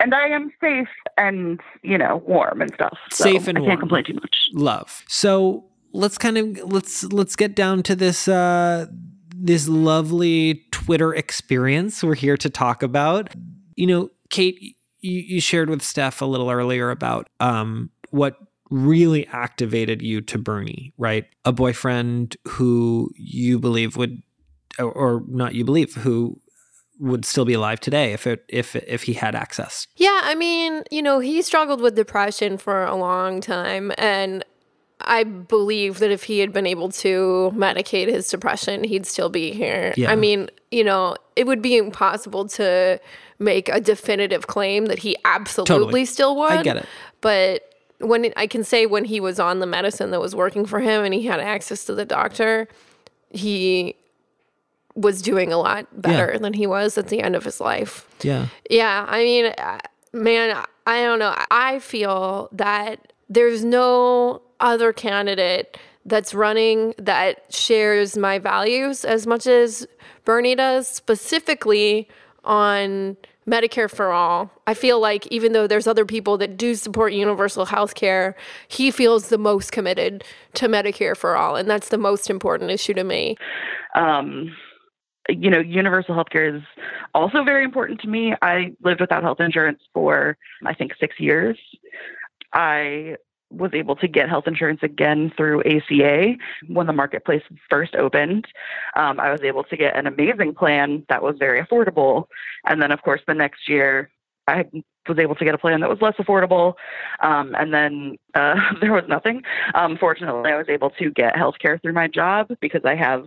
[0.00, 0.86] And I am safe
[1.16, 2.96] and, you know, warm and stuff.
[3.10, 3.70] So Safe and I warm.
[3.70, 4.36] can't complain too much.
[4.52, 5.02] Love.
[5.08, 8.86] So let's kind of let's let's get down to this uh
[9.40, 13.30] this lovely Twitter experience we're here to talk about.
[13.76, 18.36] You know, Kate, you, you shared with Steph a little earlier about um what
[18.70, 21.26] really activated you to Bernie, right?
[21.44, 24.22] A boyfriend who you believe would
[24.78, 26.40] or, or not you believe who
[27.00, 29.86] would still be alive today if it if if he had access.
[29.96, 34.44] Yeah, I mean, you know, he struggled with depression for a long time and
[35.00, 39.52] I believe that if he had been able to medicate his depression, he'd still be
[39.52, 39.94] here.
[39.96, 40.10] Yeah.
[40.10, 43.00] I mean, you know, it would be impossible to
[43.38, 46.04] make a definitive claim that he absolutely Totally.
[46.04, 46.50] still would.
[46.50, 46.86] I get it.
[47.20, 50.66] But when it, I can say when he was on the medicine that was working
[50.66, 52.66] for him and he had access to the doctor,
[53.30, 53.94] he
[54.94, 58.04] was doing a lot better than he was at the end of his life.
[58.22, 58.48] Yeah.
[58.68, 59.78] Yeah, I mean, uh,
[60.12, 61.34] man, I don't know.
[61.52, 69.46] I feel that there's no other candidate that's running that shares my values as much
[69.46, 69.86] as
[70.24, 72.08] Bernie does, specifically
[72.44, 73.16] on
[73.46, 74.50] Medicare for all.
[74.66, 78.36] I feel like even though there's other people that do support universal health care,
[78.68, 81.56] he feels the most committed to Medicare for all.
[81.56, 83.36] And that's the most important issue to me.
[83.94, 84.54] Um,
[85.28, 86.62] you know, universal health care is
[87.14, 88.34] also very important to me.
[88.40, 91.58] I lived without health insurance for, I think, six years.
[92.54, 93.16] I
[93.50, 96.34] was able to get health insurance again through ACA
[96.68, 98.46] when the marketplace first opened.
[98.96, 102.26] Um, I was able to get an amazing plan that was very affordable.
[102.66, 104.10] And then, of course, the next year,
[104.46, 104.64] I
[105.08, 106.74] was able to get a plan that was less affordable.
[107.20, 109.42] Um, and then uh, there was nothing.
[109.74, 113.24] Um, fortunately, I was able to get healthcare through my job because I have,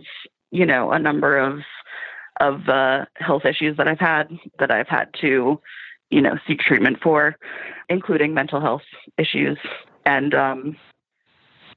[0.50, 1.60] you know, a number of
[2.40, 5.60] of uh, health issues that I've had that I've had to,
[6.10, 7.36] you know, seek treatment for,
[7.90, 8.82] including mental health
[9.18, 9.58] issues.
[10.04, 10.76] And um,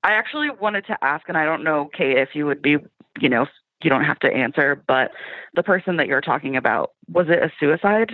[0.04, 2.78] I actually wanted to ask, and I don't know, Kate, if you would be,
[3.20, 3.48] you know,
[3.84, 5.12] you don't have to answer, but
[5.54, 8.12] the person that you're talking about, was it a suicide?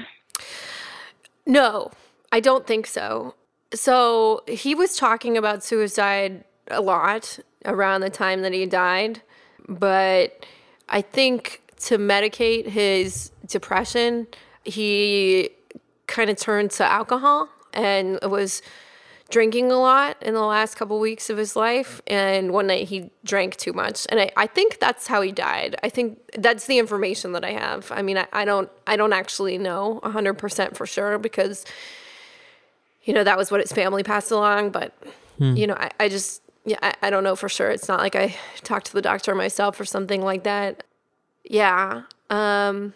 [1.46, 1.92] No,
[2.32, 3.36] I don't think so.
[3.74, 9.22] So he was talking about suicide a lot around the time that he died,
[9.68, 10.46] but
[10.90, 14.28] I think to medicate his depression,
[14.64, 15.50] he
[16.08, 18.62] kind of turned to alcohol and it was
[19.32, 23.10] drinking a lot in the last couple weeks of his life and one night he
[23.24, 24.06] drank too much.
[24.10, 25.76] And I, I think that's how he died.
[25.84, 27.92] I think that's the information that i have.
[27.92, 31.66] I mean i, I don't i don't actually know 100% for sure because
[33.04, 34.94] you know that was what his family passed along but
[35.58, 37.72] you know I, I just yeah I, I don't know for sure.
[37.72, 40.84] It's not like i talked to the doctor myself or something like that.
[41.44, 42.94] Yeah um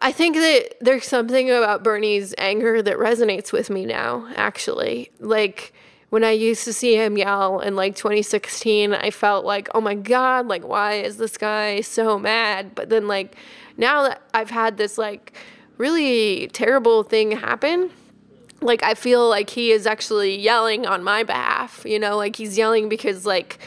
[0.00, 5.10] I think that there's something about Bernie's anger that resonates with me now, actually.
[5.20, 5.72] Like
[6.10, 9.94] when I used to see him yell in like 2016, I felt like, oh my
[9.94, 12.74] God, like, why is this guy so mad?
[12.74, 13.36] But then, like,
[13.76, 15.36] now that I've had this like
[15.78, 17.90] really terrible thing happen,
[18.60, 22.56] like, I feel like he is actually yelling on my behalf, you know, like he's
[22.56, 23.58] yelling because, like,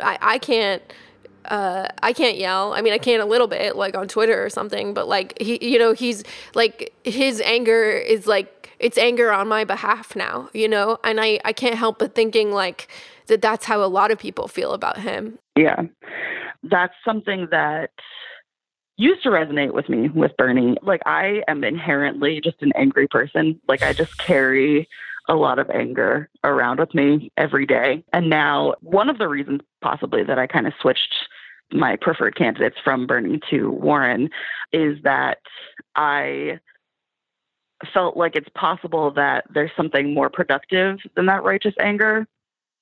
[0.00, 0.82] I, I can't
[1.48, 2.74] uh, I can't yell.
[2.74, 5.58] I mean, I can a little bit, like on Twitter or something, but like he,
[5.64, 6.22] you know, he's
[6.54, 11.40] like his anger is like it's anger on my behalf now, you know, and I
[11.44, 12.88] I can't help but thinking like
[13.26, 15.38] that that's how a lot of people feel about him.
[15.56, 15.82] Yeah.
[16.62, 17.90] That's something that
[18.96, 20.76] used to resonate with me with Bernie.
[20.82, 23.60] Like I am inherently just an angry person.
[23.68, 24.88] Like I just carry
[25.28, 28.02] a lot of anger around with me every day.
[28.12, 31.14] And now one of the reasons possibly that I kind of switched
[31.72, 34.30] my preferred candidates from Bernie to Warren
[34.72, 35.38] is that
[35.94, 36.58] I
[37.92, 42.26] felt like it's possible that there's something more productive than that righteous anger.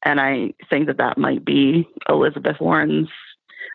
[0.05, 3.09] And I think that that might be Elizabeth Warren's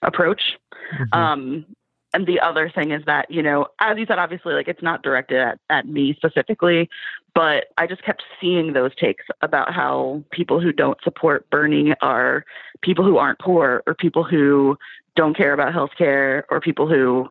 [0.01, 0.57] approach.
[0.93, 1.15] Mhm.
[1.15, 1.65] Um,
[2.13, 5.01] and the other thing is that, you know, as you said, obviously, like it's not
[5.01, 6.89] directed at, at me specifically,
[7.33, 12.43] but I just kept seeing those takes about how people who don't support Bernie are
[12.81, 14.77] people who aren't poor or people who
[15.15, 17.27] don't care about healthcare or people who,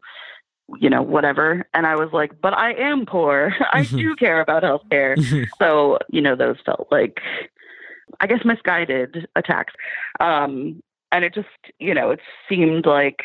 [0.79, 1.66] you know, whatever.
[1.75, 3.53] And I was like, but I am poor.
[3.73, 5.47] I do care about healthcare.
[5.59, 7.19] so, you know, those felt like,
[8.21, 9.75] I guess, misguided attacks.
[10.21, 13.21] Um, and it just, you know, it seemed like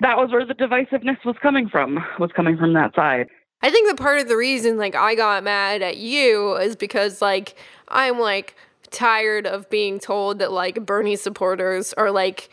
[0.00, 3.28] that was where the divisiveness was coming from, was coming from that side.
[3.62, 7.22] I think that part of the reason like I got mad at you is because
[7.22, 7.54] like
[7.88, 8.56] I'm like
[8.90, 12.50] tired of being told that like Bernie supporters are like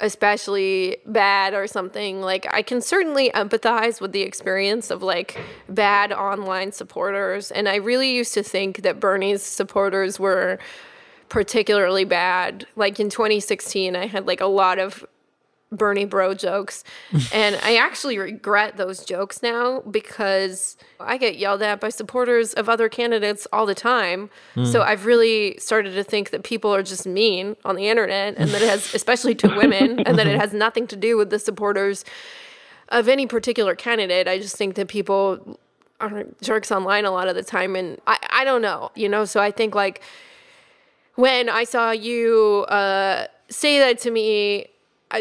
[0.00, 2.20] especially bad or something.
[2.20, 7.76] Like I can certainly empathize with the experience of like bad online supporters and I
[7.76, 10.58] really used to think that Bernie's supporters were
[11.28, 12.66] particularly bad.
[12.76, 15.06] Like in 2016 I had like a lot of
[15.76, 16.84] Bernie bro jokes.
[17.32, 22.68] and I actually regret those jokes now because I get yelled at by supporters of
[22.68, 24.30] other candidates all the time.
[24.64, 28.50] So I've really started to think that people are just mean on the internet and
[28.50, 31.38] that it has, especially to women, and that it has nothing to do with the
[31.38, 32.04] supporters
[32.88, 34.28] of any particular candidate.
[34.28, 35.58] I just think that people
[36.00, 37.76] are jerks online a lot of the time.
[37.76, 39.24] And I, I don't know, you know?
[39.24, 40.02] So I think like
[41.14, 44.66] when I saw you uh, say that to me,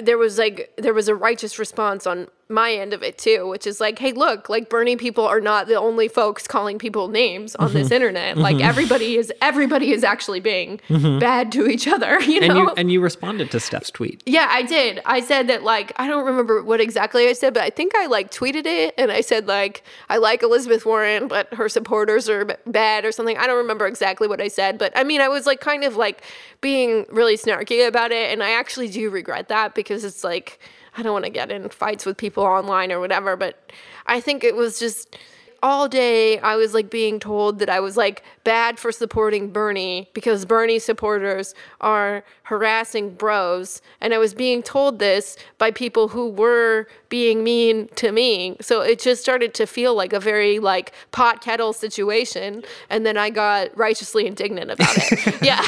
[0.02, 3.68] there was like there was a righteous response on my end of it too, which
[3.68, 7.56] is like, hey, look, like Bernie people are not the only folks calling people names
[7.56, 7.94] on this mm-hmm.
[7.94, 8.38] internet.
[8.38, 8.66] Like mm-hmm.
[8.66, 11.20] everybody is everybody is actually being mm-hmm.
[11.20, 12.20] bad to each other.
[12.34, 12.48] You know.
[12.48, 14.24] and you and you responded to Steph's tweet.
[14.26, 15.02] Yeah, I did.
[15.06, 18.08] I said that like I don't remember what exactly I said, but I think I
[18.08, 22.46] like tweeted it and I said like I like Elizabeth Warren, but her supporters are
[22.66, 23.38] bad or something.
[23.38, 25.96] I don't remember exactly what I said, but I mean I was like kind of
[25.96, 26.24] like
[26.62, 30.60] being really snarky about it and I actually do regret that because it's like
[30.98, 33.72] I don't want to get in fights with people online or whatever, but
[34.06, 35.18] I think it was just
[35.64, 40.10] all day I was like being told that I was like bad for supporting Bernie
[40.14, 43.82] because Bernie supporters are harassing bros.
[44.02, 48.58] And I was being told this by people who were being mean to me.
[48.60, 52.64] So it just started to feel like a very like pot kettle situation.
[52.90, 55.42] And then I got righteously indignant about it.
[55.42, 55.64] yeah.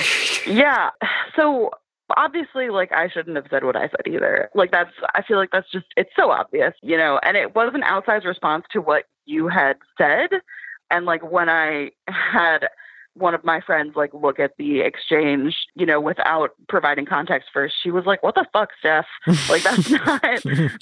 [0.45, 0.89] Yeah.
[1.37, 1.71] So
[2.17, 4.49] obviously, like, I shouldn't have said what I said either.
[4.53, 7.71] Like, that's, I feel like that's just, it's so obvious, you know, and it was
[7.73, 10.29] an outsized response to what you had said.
[10.91, 12.67] And like, when I had,
[13.15, 17.73] one of my friends like look at the exchange, you know, without providing context first.
[17.81, 19.05] She was like, "What the fuck, Steph?
[19.49, 20.21] Like that's not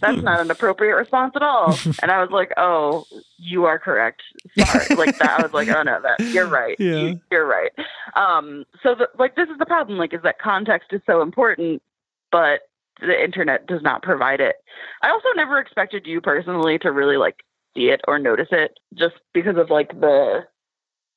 [0.02, 3.06] that's not an appropriate response at all." And I was like, "Oh,
[3.38, 4.22] you are correct.
[4.58, 5.39] Sorry." like that.
[5.39, 6.76] I was like, "Oh no, that you're right.
[6.80, 6.95] Yeah.
[6.95, 7.72] You, you're right."
[8.16, 9.97] Um, so the, like this is the problem.
[9.97, 11.82] Like, is that context is so important,
[12.32, 12.62] but
[12.99, 14.55] the internet does not provide it.
[15.01, 17.38] I also never expected you personally to really like
[17.76, 20.45] see it or notice it just because of like the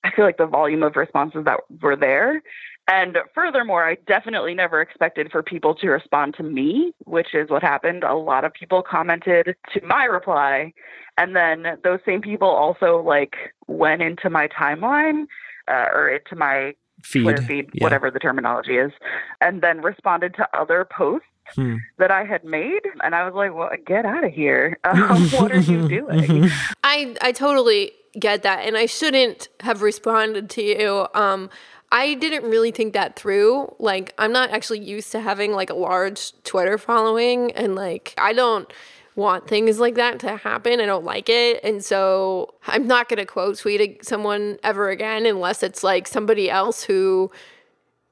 [0.06, 2.42] I feel like the volume of responses that were there.
[2.88, 7.62] And furthermore, I definitely never expected for people to respond to me, which is what
[7.62, 8.04] happened.
[8.04, 10.72] A lot of people commented to my reply.
[11.18, 13.34] And then those same people also like
[13.66, 15.24] went into my timeline
[15.68, 17.24] uh, or into my Feed.
[17.24, 17.84] Twitter feed, Yeah.
[17.84, 18.92] whatever the terminology is,
[19.40, 21.76] and then responded to other posts Hmm.
[21.98, 22.82] that I had made.
[23.02, 24.78] And I was like, well, get out of here.
[24.84, 26.50] Um, what are you doing?
[26.84, 31.06] I I totally get that, and I shouldn't have responded to you.
[31.14, 31.50] Um,
[31.92, 33.74] I didn't really think that through.
[33.78, 38.32] Like, I'm not actually used to having like a large Twitter following, and like, I
[38.32, 38.72] don't
[39.16, 40.80] want things like that to happen.
[40.80, 45.62] I don't like it, and so I'm not gonna quote tweet someone ever again unless
[45.62, 47.30] it's like somebody else who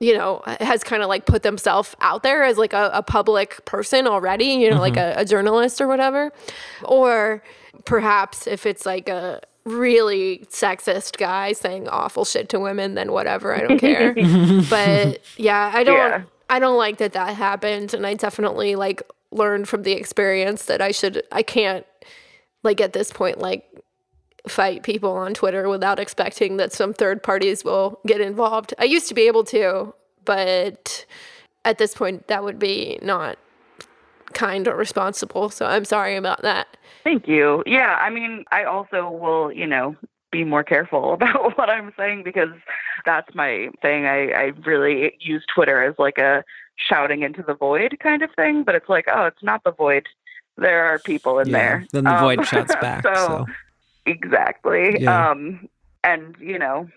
[0.01, 3.65] you know, has kind of like put themselves out there as like a, a public
[3.65, 5.19] person already, you know, like mm-hmm.
[5.19, 6.33] a, a journalist or whatever.
[6.85, 7.43] Or
[7.85, 13.55] perhaps if it's like a really sexist guy saying awful shit to women, then whatever,
[13.55, 14.15] I don't care.
[14.71, 16.23] but yeah, I don't, Yeah.
[16.51, 17.95] I don't like that that happened.
[17.95, 21.87] And I definitely like learned from the experience that I should, I can't
[22.63, 23.65] like at this point, like
[24.47, 28.75] fight people on Twitter without expecting that some third parties will get involved.
[28.79, 31.07] I used to be able to, but
[31.65, 33.39] at this point, that would be not
[34.35, 35.49] kind or responsible.
[35.49, 36.69] So I'm sorry about that.
[37.05, 37.63] Thank you.
[37.67, 39.97] Yeah, I mean, I also will, you know,
[40.31, 42.51] be more careful about what I'm saying because
[43.07, 44.07] that's my thing.
[44.07, 46.45] I, I really use Twitter as like a
[46.77, 50.07] shouting into the void kind of thing, but it's like, oh, it's not the void.
[50.57, 51.87] There are people in Yeah, there.
[51.93, 53.05] Then the Um, void shouts back.
[53.05, 53.47] so.
[54.07, 54.97] Exactly.
[55.01, 55.31] Yeah.
[55.31, 55.69] Um,
[56.03, 56.89] and you know,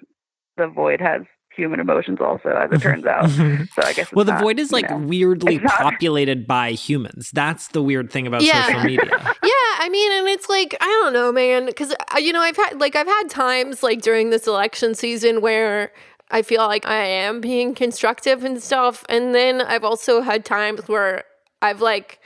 [0.58, 1.22] the void has
[1.55, 3.30] human emotions also, as it turns out.
[3.74, 4.12] So I guess.
[4.12, 7.32] Well, the not, void is you like know, weirdly not- populated by humans.
[7.34, 8.66] That's the weird thing about Yeah.
[8.68, 9.10] social media.
[9.43, 12.80] Yeah, I mean, and it's like I don't know, man, because you know I've had
[12.80, 15.91] like I've had times like during this election season where
[16.32, 20.82] I feel like I am being constructive and stuff, and then I've also had times
[20.88, 21.24] where
[21.62, 22.20] I've like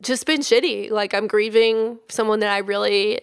[0.00, 0.90] just been shitty.
[0.90, 3.20] Like I'm grieving someone that I really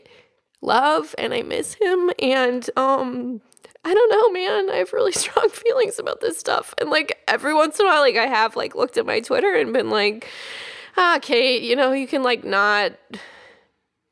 [0.62, 3.42] love and I miss him, and um.
[3.84, 4.70] I don't know, man.
[4.70, 6.76] I have really strong feelings about this stuff.
[6.78, 9.56] And like every once in a while, like I have like looked at my Twitter
[9.56, 10.30] and been like,
[10.98, 12.92] ah, Kate, you know, you can like not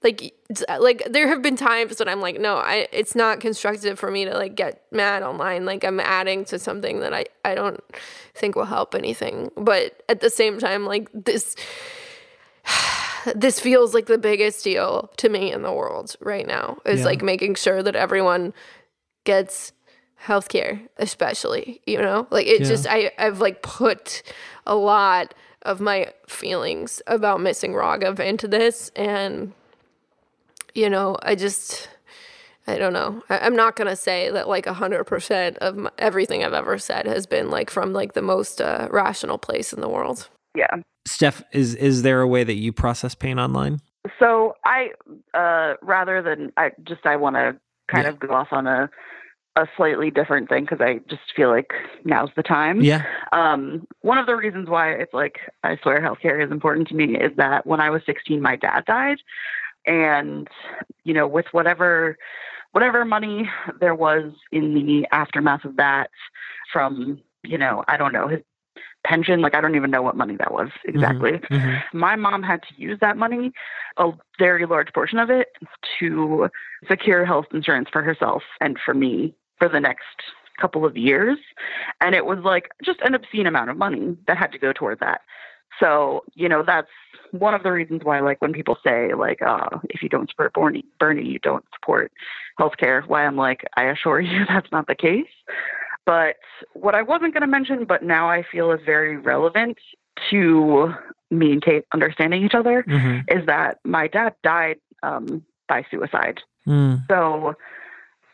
[0.04, 0.34] like
[0.80, 4.26] like there have been times when I'm like, no, I it's not constructive for me
[4.26, 5.66] to like get mad online.
[5.66, 7.84] Like I'm adding to something that I I don't
[8.34, 9.52] think will help anything.
[9.58, 11.56] But at the same time, like this
[13.36, 17.06] this feels like the biggest deal to me in the world right now is Yeah.
[17.06, 18.54] like making sure that everyone
[19.26, 19.72] gets
[20.26, 22.68] healthcare especially you know like it Yeah.
[22.68, 24.22] just i i've like put
[24.66, 29.54] a lot of my feelings about missing raghav into this and
[30.76, 31.90] you know i just
[32.68, 36.54] i don't know I, i'm not gonna say that like 100% of my, everything i've
[36.54, 40.30] ever said has been like from like the most uh, rational place in the world
[40.56, 40.82] Yeah.
[41.08, 43.80] Steph, is is there a way that you process pain online?
[44.18, 44.90] So I,
[45.34, 47.58] uh, rather than I just I want to
[47.92, 48.10] kind Yeah.
[48.12, 48.90] of go off on a
[49.56, 51.74] a slightly different thing because I just feel like
[52.06, 52.82] now's the time.
[52.82, 53.04] Yeah.
[53.34, 57.18] Um, one of the reasons why it's like I swear healthcare is important to me
[57.18, 59.18] is that when I was 16, my dad died,
[59.86, 60.48] and
[61.04, 62.18] you know, with whatever
[62.72, 66.10] whatever money there was in the aftermath of that,
[66.72, 68.40] from you know, I don't know his
[69.06, 71.40] pension, like I don't even know what money that was exactly.
[71.50, 71.82] Mhm.
[71.94, 73.52] My mom had to use that money,
[73.98, 75.48] a very large portion of it,
[76.00, 76.50] to
[76.88, 80.04] secure health insurance for herself and for me for the next
[80.60, 81.38] couple of years.
[82.02, 85.00] And it was like just an obscene amount of money that had to go toward
[85.00, 85.22] that.
[85.80, 86.90] So, you know, that's
[87.32, 90.54] one of the reasons why, like, when people say, like, uh, if you don't support
[90.54, 92.12] Bernie, Bernie, you don't support
[92.60, 95.28] healthcare, why I'm like, I assure you that's not the case.
[96.06, 96.38] But
[96.74, 99.78] what I wasn't going to mention, but now I feel is very relevant
[100.32, 100.94] to
[101.32, 103.24] me and Kate understanding each other, Mhm.
[103.30, 106.42] is that my dad died um, by suicide.
[106.68, 107.08] Mm.
[107.08, 107.56] So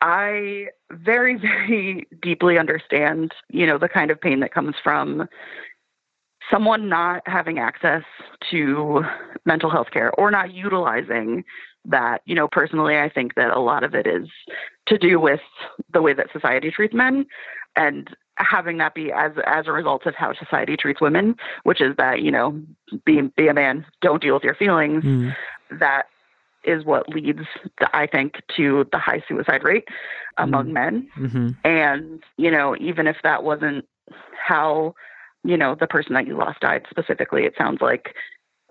[0.01, 5.28] I very, very deeply understand, you know, the kind of pain that comes from
[6.51, 8.03] someone not having access
[8.51, 9.03] to
[9.45, 11.43] mental health care or not utilizing
[11.86, 12.22] that.
[12.26, 14.28] You know, personally, I think that a lot of it is
[14.88, 15.41] to do with
[15.93, 17.25] the way that society treats men
[17.75, 21.95] and having that be as as a result of how society treats women, which is
[21.97, 22.59] that, you know,
[23.05, 25.36] be be a man, don't deal with your feelings Mm.
[25.71, 26.07] that
[26.63, 27.47] is what leads,
[27.93, 29.88] I think, to the high suicide rate
[30.38, 31.07] among men.
[31.15, 31.55] Mhm.
[31.63, 33.88] And, you know, even if that wasn't
[34.38, 34.95] how
[35.45, 38.15] you know, the person that you lost died specifically, it sounds like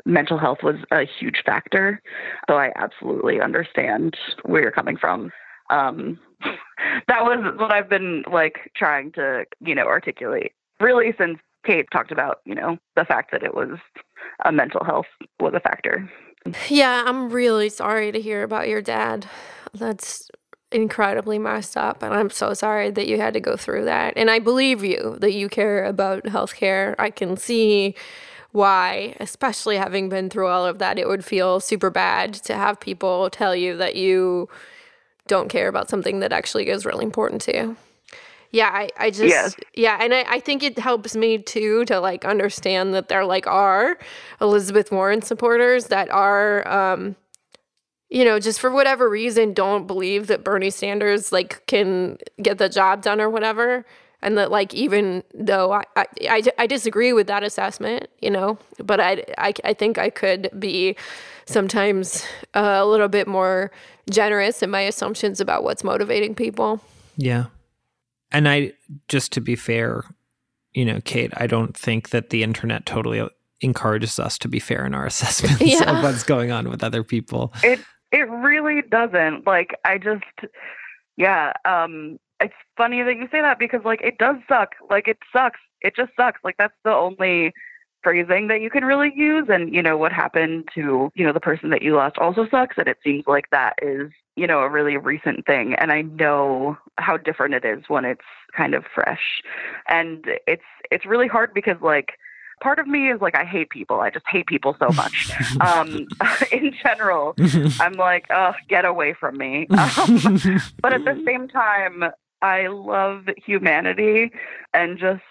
[0.05, 2.03] mental health was a huge factor.
[2.49, 5.31] So I absolutely understand where you're coming from.
[5.75, 6.19] Um,
[7.09, 12.13] that was what I've been like trying to, you know, articulate really since Kate talked
[12.13, 13.79] about, you know, the fact that it was
[14.45, 15.07] a mental health
[15.41, 16.11] was a factor.
[16.69, 19.27] Yeah, I'm really sorry to hear about your dad.
[19.73, 20.31] That's
[20.71, 24.15] incredibly messed up and I'm so sorry that you had to go through that.
[24.17, 26.95] And I believe you that you care about healthcare.
[26.99, 27.95] I can see
[28.51, 32.79] why, especially having been through all of that, it would feel super bad to have
[32.79, 34.49] people tell you that you
[35.27, 37.77] don't care about something that actually is really important to you.
[38.51, 39.57] Yeah, I, I just Yes.
[39.75, 43.47] yeah, and I, I think it helps me too to like understand that there like
[43.49, 43.99] are
[44.41, 47.17] Elizabeth Warren supporters that are um
[48.11, 52.69] you know, just for whatever reason don't believe that Bernie Sanders like can get the
[52.69, 53.85] job done or whatever.
[54.25, 58.59] And that like even though I, I, I, I disagree with that assessment, you know,
[58.83, 60.97] but I, I, I think I could be
[61.47, 63.71] sometimes uh, a little bit more
[64.11, 66.81] generous in my assumptions about what's motivating people.
[67.17, 67.45] Yeah.
[68.33, 68.73] And I,
[69.09, 70.05] just to be fair,
[70.73, 73.29] you know, Kate, I don't think that the internet totally
[73.61, 75.99] encourages us to be fair in our assessments Yeah.
[75.99, 77.53] of what's going on with other people.
[77.63, 79.47] It it really doesn't.
[79.47, 80.25] Like I just
[81.17, 84.75] yeah, um it's funny that you say that because like it does suck.
[84.91, 85.61] Like it sucks.
[85.81, 86.41] It just sucks.
[86.45, 87.53] Like that's the only
[88.03, 91.41] phrasing that you can really use and you know what happened to, you know, the
[91.41, 94.69] person that you lost also sucks and it seems like that is, you know, a
[94.69, 98.21] really recent thing and I know how different it is when it's
[98.55, 99.43] kind of fresh.
[99.89, 102.19] And it's it's really hard because like
[102.61, 104.01] part of me is like I hate people.
[104.01, 105.31] I just hate people so much.
[105.61, 106.07] um,
[106.53, 107.35] in general,
[107.81, 109.67] I'm like, oh, get away from me.
[109.69, 110.41] Um,
[110.81, 112.05] but at the same time,
[112.45, 114.31] I love humanity
[114.75, 115.23] and just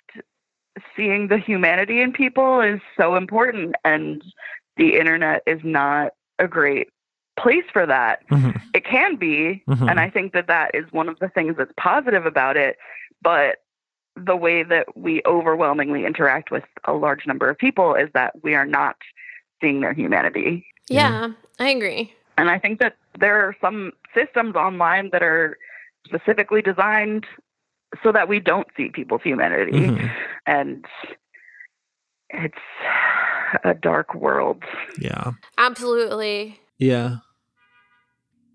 [0.96, 3.76] seeing the humanity in people is so important.
[3.86, 4.24] And
[4.78, 6.90] the internet is not a great
[7.40, 8.28] place for that.
[8.30, 8.60] Mhm.
[8.74, 9.90] It can be, Mhm.
[9.92, 12.78] and I think that that is one of the things that's positive about it.
[13.22, 13.62] But
[14.16, 18.56] the way that we overwhelmingly interact with a large number of people is that we
[18.56, 18.96] are not
[19.62, 20.66] seeing their humanity.
[20.90, 22.14] Yeah, I agree.
[22.40, 25.58] And I think that there are some systems online that are
[26.06, 27.26] specifically designed
[28.04, 29.72] so that we don't see people's humanity.
[29.72, 30.12] Mhm.
[30.46, 30.86] And
[32.30, 32.58] it's
[33.64, 34.64] a dark world.
[35.00, 35.32] Yeah.
[35.58, 36.60] Absolutely.
[36.80, 37.18] Yeah.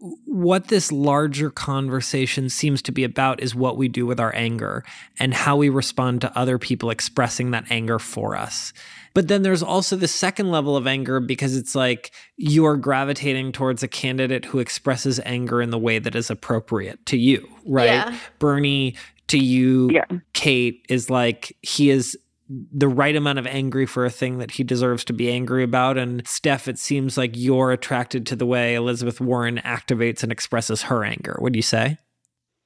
[0.00, 4.84] What this larger conversation seems to be about is what we do with our anger
[5.18, 8.72] and how we respond to other people expressing that anger for us.
[9.14, 13.50] But then there's also the second level of anger because it's like you are gravitating
[13.50, 17.86] towards a candidate who expresses anger in the way that is appropriate to you, right?
[17.86, 18.18] Yeah.
[18.38, 18.94] Bernie
[19.28, 20.04] to you, Yeah.
[20.32, 22.16] Kate, is like he is
[22.48, 25.98] the right amount of angry for a thing that he deserves to be angry about.
[25.98, 30.82] And Steph, it seems like you're attracted to the way Elizabeth Warren activates and expresses
[30.82, 31.36] her anger.
[31.40, 31.98] Would you say?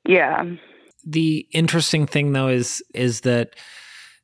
[0.06, 0.44] Yeah.
[1.04, 3.56] The interesting thing though is is that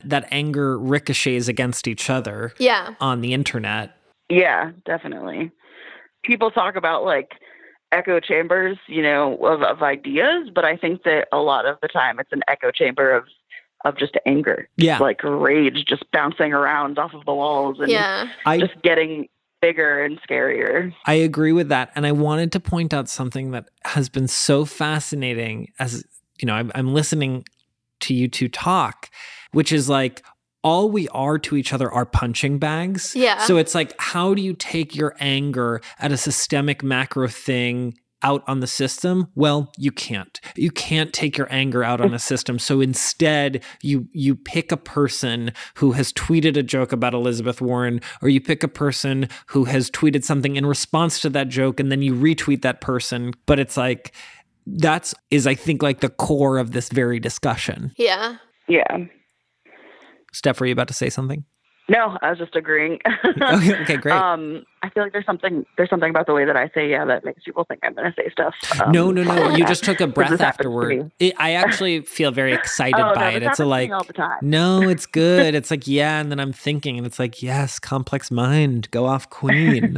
[0.04, 2.94] that anger ricochets against each other Yeah.
[3.00, 3.96] on the internet.
[4.28, 5.50] Yeah, definitely.
[6.24, 7.32] People talk about like
[7.90, 11.88] echo chambers, you know, of, of ideas, but I think that a lot of the
[11.88, 13.24] time it's an echo chamber of
[13.84, 14.68] of just anger.
[14.76, 14.98] Yeah.
[14.98, 18.28] Like rage just bouncing around off of the walls and Yeah.
[18.44, 19.28] I just getting
[19.60, 20.92] bigger and scarier.
[21.06, 21.90] I agree with that.
[21.94, 26.04] And I wanted to point out something that has been so fascinating as,
[26.40, 27.44] you know, I'm, I'm listening
[28.00, 29.10] to you two talk,
[29.52, 30.22] which is like,
[30.64, 33.14] all we are to each other are punching bags.
[33.14, 33.38] Yeah.
[33.38, 38.42] So it's like, how do you take your anger at a systemic macro thing out
[38.46, 39.28] on the system?
[39.34, 40.40] Well, you can't.
[40.56, 42.58] You can't take your anger out on a system.
[42.58, 48.00] So instead, you you pick a person who has tweeted a joke about Elizabeth Warren,
[48.22, 51.90] or you pick a person who has tweeted something in response to that joke, and
[51.90, 53.32] then you retweet that person.
[53.46, 54.12] But it's like
[54.66, 57.92] that's is I think like the core of this very discussion.
[57.96, 58.36] Yeah.
[58.66, 59.06] Yeah.
[60.32, 61.44] Steph, were you about to say something?
[61.90, 63.00] No, I was just agreeing.
[63.40, 64.14] Okay, okay, great.
[64.14, 67.04] Um, I feel like there's something there's something about the way that I say yeah
[67.04, 68.54] that makes people think I'm going to say stuff.
[68.80, 69.56] Um, no, no, no.
[69.56, 71.10] You just took a breath afterward.
[71.18, 73.42] It, I actually feel very excited Oh, by no, it.
[73.42, 74.38] It's a happens to me like, all the time.
[74.42, 75.54] no, it's good.
[75.54, 76.20] It's like, yeah.
[76.20, 79.96] And then I'm thinking, and it's like, yes, complex mind, go off queen.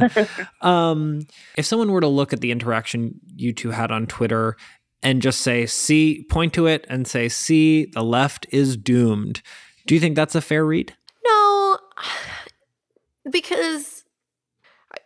[0.61, 1.21] um,
[1.57, 4.55] if someone were to look at the interaction you two had on Twitter
[5.03, 9.41] and just say, see, point to it and say, see, the left is doomed.
[9.87, 10.95] Do you think that's a fair read?
[13.25, 14.03] No, because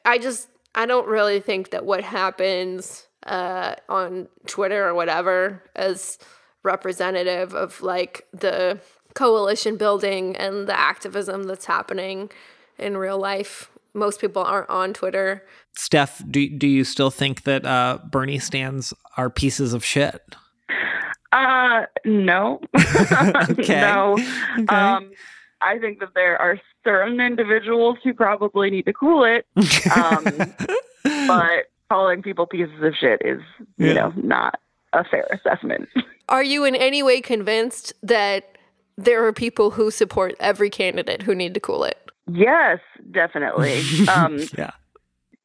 [0.05, 5.63] I- I just I don't really think that what happens uh, on Twitter or whatever
[5.77, 6.17] is
[6.63, 8.79] representative of like the
[9.13, 12.29] coalition building and the activism that's happening
[12.77, 13.69] in real life.
[13.93, 15.45] Most people aren't on Twitter.
[15.77, 20.21] Steph, do do you still think that uh, Bernie stands are pieces of shit?
[21.31, 22.59] Uh, no.
[23.49, 23.79] Okay.
[23.81, 24.13] no.
[24.59, 24.75] Okay.
[24.75, 25.11] Um,
[25.61, 29.45] I think that there are certain individuals who probably need to cool it,
[29.91, 30.25] um,
[31.27, 33.41] but calling people pieces of shit is,
[33.77, 33.93] you Yeah.
[33.93, 34.59] know, not
[34.93, 35.89] a fair assessment.
[36.29, 38.57] Are you in any way convinced that
[38.97, 41.97] there are people who support every candidate who need to cool it?
[42.31, 42.79] yes,
[43.11, 43.83] definitely.
[44.07, 44.71] Um, yeah.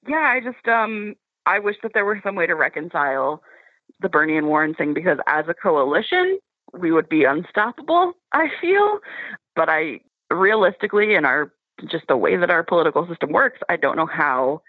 [0.08, 1.14] yeah, I just um,
[1.44, 3.42] I wish that there were some way to reconcile
[4.00, 6.38] the Bernie and Warren thing because as a coalition,
[6.72, 8.12] we would be unstoppable.
[8.32, 9.00] I feel,
[9.56, 10.00] but I
[10.30, 11.52] realistically, in our
[11.90, 14.62] just the way that our political system works, I don't know how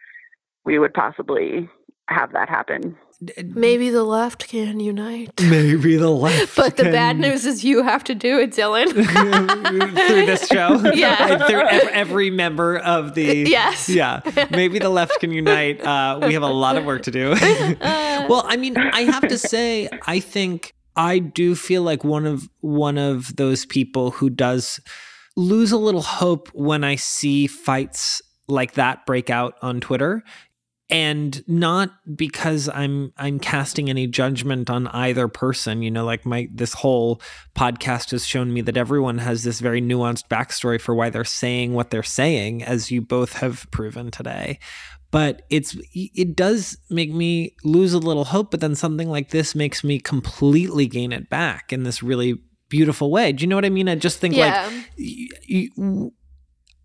[0.65, 1.69] we would possibly
[2.07, 2.95] have that happen.
[3.43, 5.29] Maybe the left can unite.
[5.41, 6.55] Maybe the left.
[6.55, 8.89] But the can- bad news is you have to do it, Dylan.
[10.07, 10.81] through this show.
[10.93, 11.33] Yeah.
[11.33, 13.45] And through ev- every member of the.
[13.47, 13.87] Yes.
[13.89, 14.21] Yeah.
[14.49, 15.81] Maybe the left can unite.
[15.81, 17.35] Uh, we have a lot of work to do.
[17.79, 22.49] well, I mean, I have to say, I think I do feel like one of
[22.61, 24.79] one of those people who does
[25.35, 30.23] lose a little hope when I see fights like that break out on Twitter.
[30.89, 36.49] And not because i'm i'm casting any judgment on either person you know like my
[36.53, 37.21] this whole
[37.55, 41.73] podcast has shown me that everyone has this very nuanced backstory for why they're saying
[41.73, 44.59] what they're saying as you both have proven today.
[45.11, 49.55] But it's it does make me lose a little hope but then something like this
[49.55, 52.41] makes me completely gain it back in this really
[52.71, 54.71] beautiful way do you know what i mean i just think Yeah.
[54.97, 56.11] like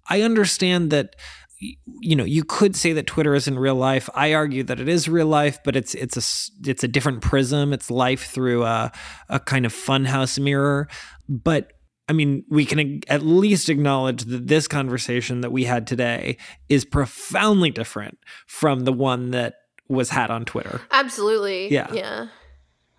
[0.09, 1.17] I understand that
[1.59, 4.09] you know you could say that Twitter isn't real life.
[4.15, 7.73] I argue that it is real life, but it's it's a it's a different prism.
[7.73, 8.93] It's life through a
[9.29, 10.87] a kind of funhouse mirror.
[11.29, 11.73] But
[12.09, 16.37] I mean, we can at least acknowledge that this conversation that we had today
[16.69, 19.55] is profoundly different from the one that
[19.89, 20.83] was had on Twitter.
[20.93, 21.73] Absolutely.
[21.73, 21.93] Yeah.
[21.93, 22.27] Yeah.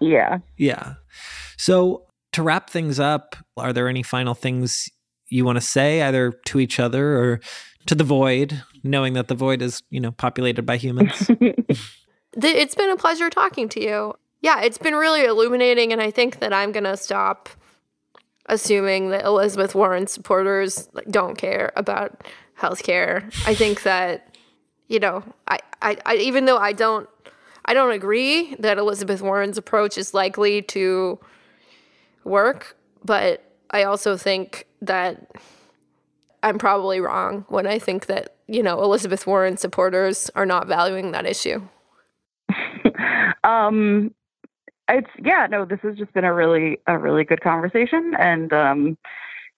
[0.02, 0.40] Yeah.
[0.58, 0.96] Yeah.
[1.58, 2.07] So
[2.38, 4.90] to wrap things up, are there any final things
[5.28, 7.42] you want to say either to each other or
[7.88, 11.30] to the void, knowing that the void is, you know, populated by humans?
[12.40, 14.14] It's been a pleasure talking to you.
[14.42, 17.50] Yeah, it's been really illuminating, and I think that I'm gonna stop
[18.46, 22.28] assuming that Elizabeth Warren supporters like, don't care about
[22.60, 23.24] healthcare.
[23.48, 24.36] I think that
[24.88, 27.10] you know, I, I, I even though I don't,
[27.66, 31.18] I don't agree that Elizabeth Warren's approach is likely to
[32.28, 35.32] work, but I also think that
[36.44, 41.12] I'm probably wrong when I think that you know Elizabeth Warren supporters are not valuing
[41.12, 41.62] that issue.
[43.44, 44.14] um
[44.90, 48.98] it's yeah no this has just been a really a really good conversation and um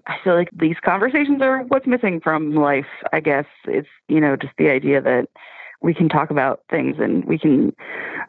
[0.08, 4.36] i feel like these conversations are what's missing from life i guess it's you know
[4.36, 5.28] just the idea that
[5.82, 7.74] we can talk about things and we can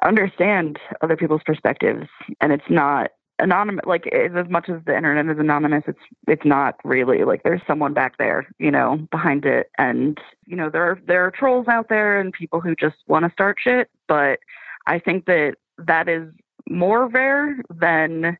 [0.02, 2.06] understand other people's perspectives
[2.40, 3.10] and it's not
[3.42, 7.42] anonymous like as as much as the internet is anonymous it's it's not really like
[7.42, 9.70] there's someone back there you know behind it.
[9.78, 13.24] And you know there are there are trolls out there and people who just want
[13.24, 14.40] to start shit but
[14.86, 16.28] i think that that is
[16.68, 18.38] more rare than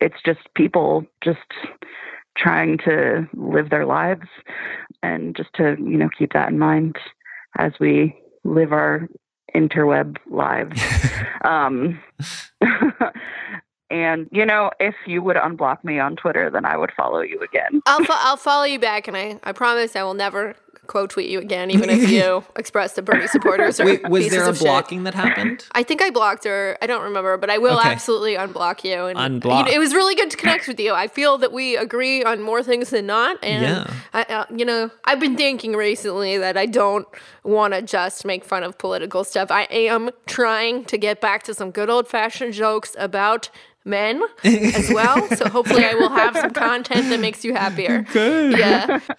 [0.00, 1.38] it's just people just
[2.38, 4.28] trying to live their lives.
[5.02, 6.96] And just to you know keep that in mind
[7.56, 9.08] as we live our
[9.54, 10.80] interweb lives.
[11.44, 12.00] Um
[13.90, 17.40] and you know if you would unblock me on twitter then i would follow you
[17.40, 20.54] again I'll fo- I'll follow you back, and I, I promise I will never
[20.86, 24.44] quote tweet you again, even if you express the Bernie supporters are Wait, was there
[24.44, 24.66] a of shit.
[24.66, 25.66] blocking that happened?
[25.72, 26.78] I think I blocked her.
[26.80, 27.90] I don't remember, but I will Okay.
[27.90, 29.04] absolutely unblock you.
[29.04, 29.66] And Unblock.
[29.68, 30.94] you- It was really good to connect with you.
[30.94, 33.36] I feel that we agree on more things than not.
[33.44, 33.94] And Yeah.
[34.14, 37.06] I, uh, you know, I've been thinking recently that I don't
[37.44, 39.50] want to just make fun of political stuff.
[39.50, 43.50] I am trying to get back to some good old fashioned jokes about
[43.88, 45.26] men as well.
[45.36, 48.02] so hopefully, I will have some content that makes you happier.
[48.02, 48.58] Good.
[48.58, 49.00] Yeah.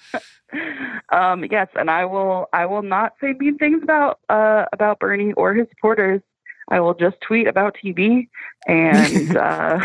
[1.11, 5.31] um yes and i will i will not say mean things about uh about bernie
[5.33, 6.21] or his supporters
[6.69, 8.27] i will just tweet about tv
[8.67, 9.79] and uh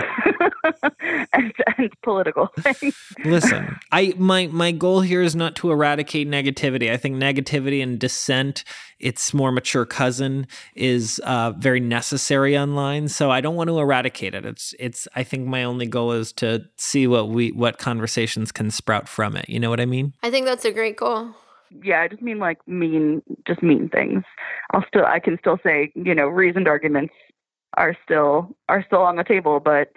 [1.32, 6.90] and, and political things Listen, I my my goal here is not to eradicate negativity.
[6.90, 8.64] I think negativity and dissent,
[8.98, 13.08] its more mature cousin, is uh, very necessary online.
[13.08, 14.44] So I don't want to eradicate it.
[14.44, 15.08] It's it's.
[15.14, 19.36] I think my only goal is to see what we what conversations can sprout from
[19.36, 19.48] it.
[19.48, 20.12] You know what I mean?
[20.22, 21.34] I think that's a great goal.
[21.82, 24.22] Yeah i just mean like mean just mean things
[24.72, 27.14] i'll still i can still say you know reasoned arguments
[27.76, 29.90] are still are still on the table but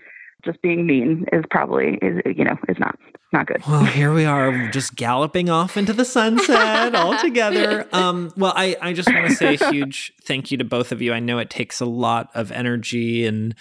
[0.46, 2.98] just being mean is probably is you know is not
[3.34, 3.62] not good.
[3.68, 7.88] Well, here we are, just galloping off into the sunset all together.
[7.92, 11.02] Um, well, I, I just want to say a huge thank you to both of
[11.02, 11.12] you.
[11.12, 13.54] I know it takes a lot of energy and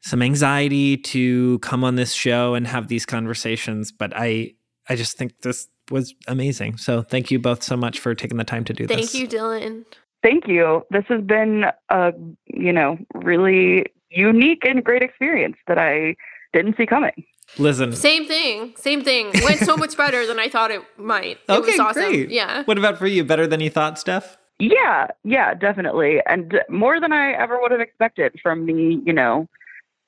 [0.00, 4.54] some anxiety to come on this show and have these conversations, but I
[4.88, 6.76] I just think this was amazing.
[6.76, 9.12] So thank you both so much for taking the time to do Thank this.
[9.12, 9.84] Thank you, Dylan.
[10.22, 10.84] Thank you.
[10.90, 12.12] This has been a
[12.46, 16.16] you know really unique and great experience that I
[16.52, 17.24] didn't see coming.
[17.58, 17.92] Listen.
[17.92, 18.74] Same thing.
[18.76, 19.30] Same thing.
[19.42, 21.38] Went so much better than I thought it might.
[21.48, 22.02] It okay, was awesome.
[22.04, 22.30] great.
[22.30, 22.62] Yeah.
[22.64, 23.24] What about for you?
[23.24, 24.36] Better than you thought, Steph?
[24.58, 26.20] Yeah, yeah, definitely.
[26.26, 29.46] And more than I ever would have expected from me, you know,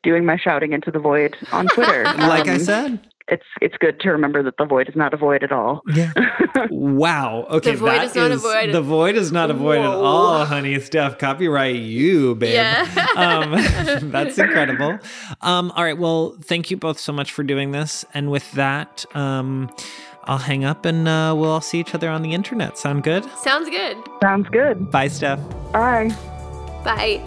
[0.02, 2.02] doing my shouting into the void on Twitter.
[2.18, 3.00] Like I Um, said.
[3.30, 5.82] It's it's good to remember that the void is not a void at all.
[5.94, 6.12] Yeah.
[6.70, 7.46] wow.
[7.50, 7.72] Okay.
[7.72, 8.72] The void that is not a void.
[8.72, 10.78] The void is not a void at all, honey.
[10.80, 12.54] Steph, copyright you, babe.
[12.54, 13.06] Yeah.
[13.16, 14.98] um, that's incredible.
[15.40, 15.98] Um, all right.
[15.98, 18.04] Well, thank you both so much for doing this.
[18.12, 19.70] And with that, um,
[20.24, 22.78] I'll hang up and uh, we'll all see each other on the internet.
[22.78, 23.24] Sound good?
[23.38, 23.96] Sounds good.
[24.22, 24.90] Sounds good.
[24.90, 25.40] Bye, Steph.
[25.72, 26.14] Bye.
[26.84, 27.24] Bye.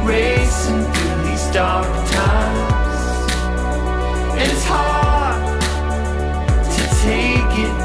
[0.05, 3.05] Racing through these dark times.
[4.39, 5.61] And it's hard
[6.75, 7.75] to take it,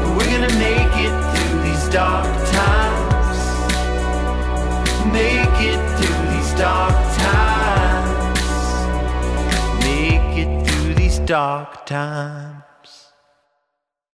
[0.00, 2.26] but we're gonna make it through these dark
[2.60, 3.38] times.
[5.12, 8.40] Make it through these dark times.
[9.84, 12.53] Make it through these dark times.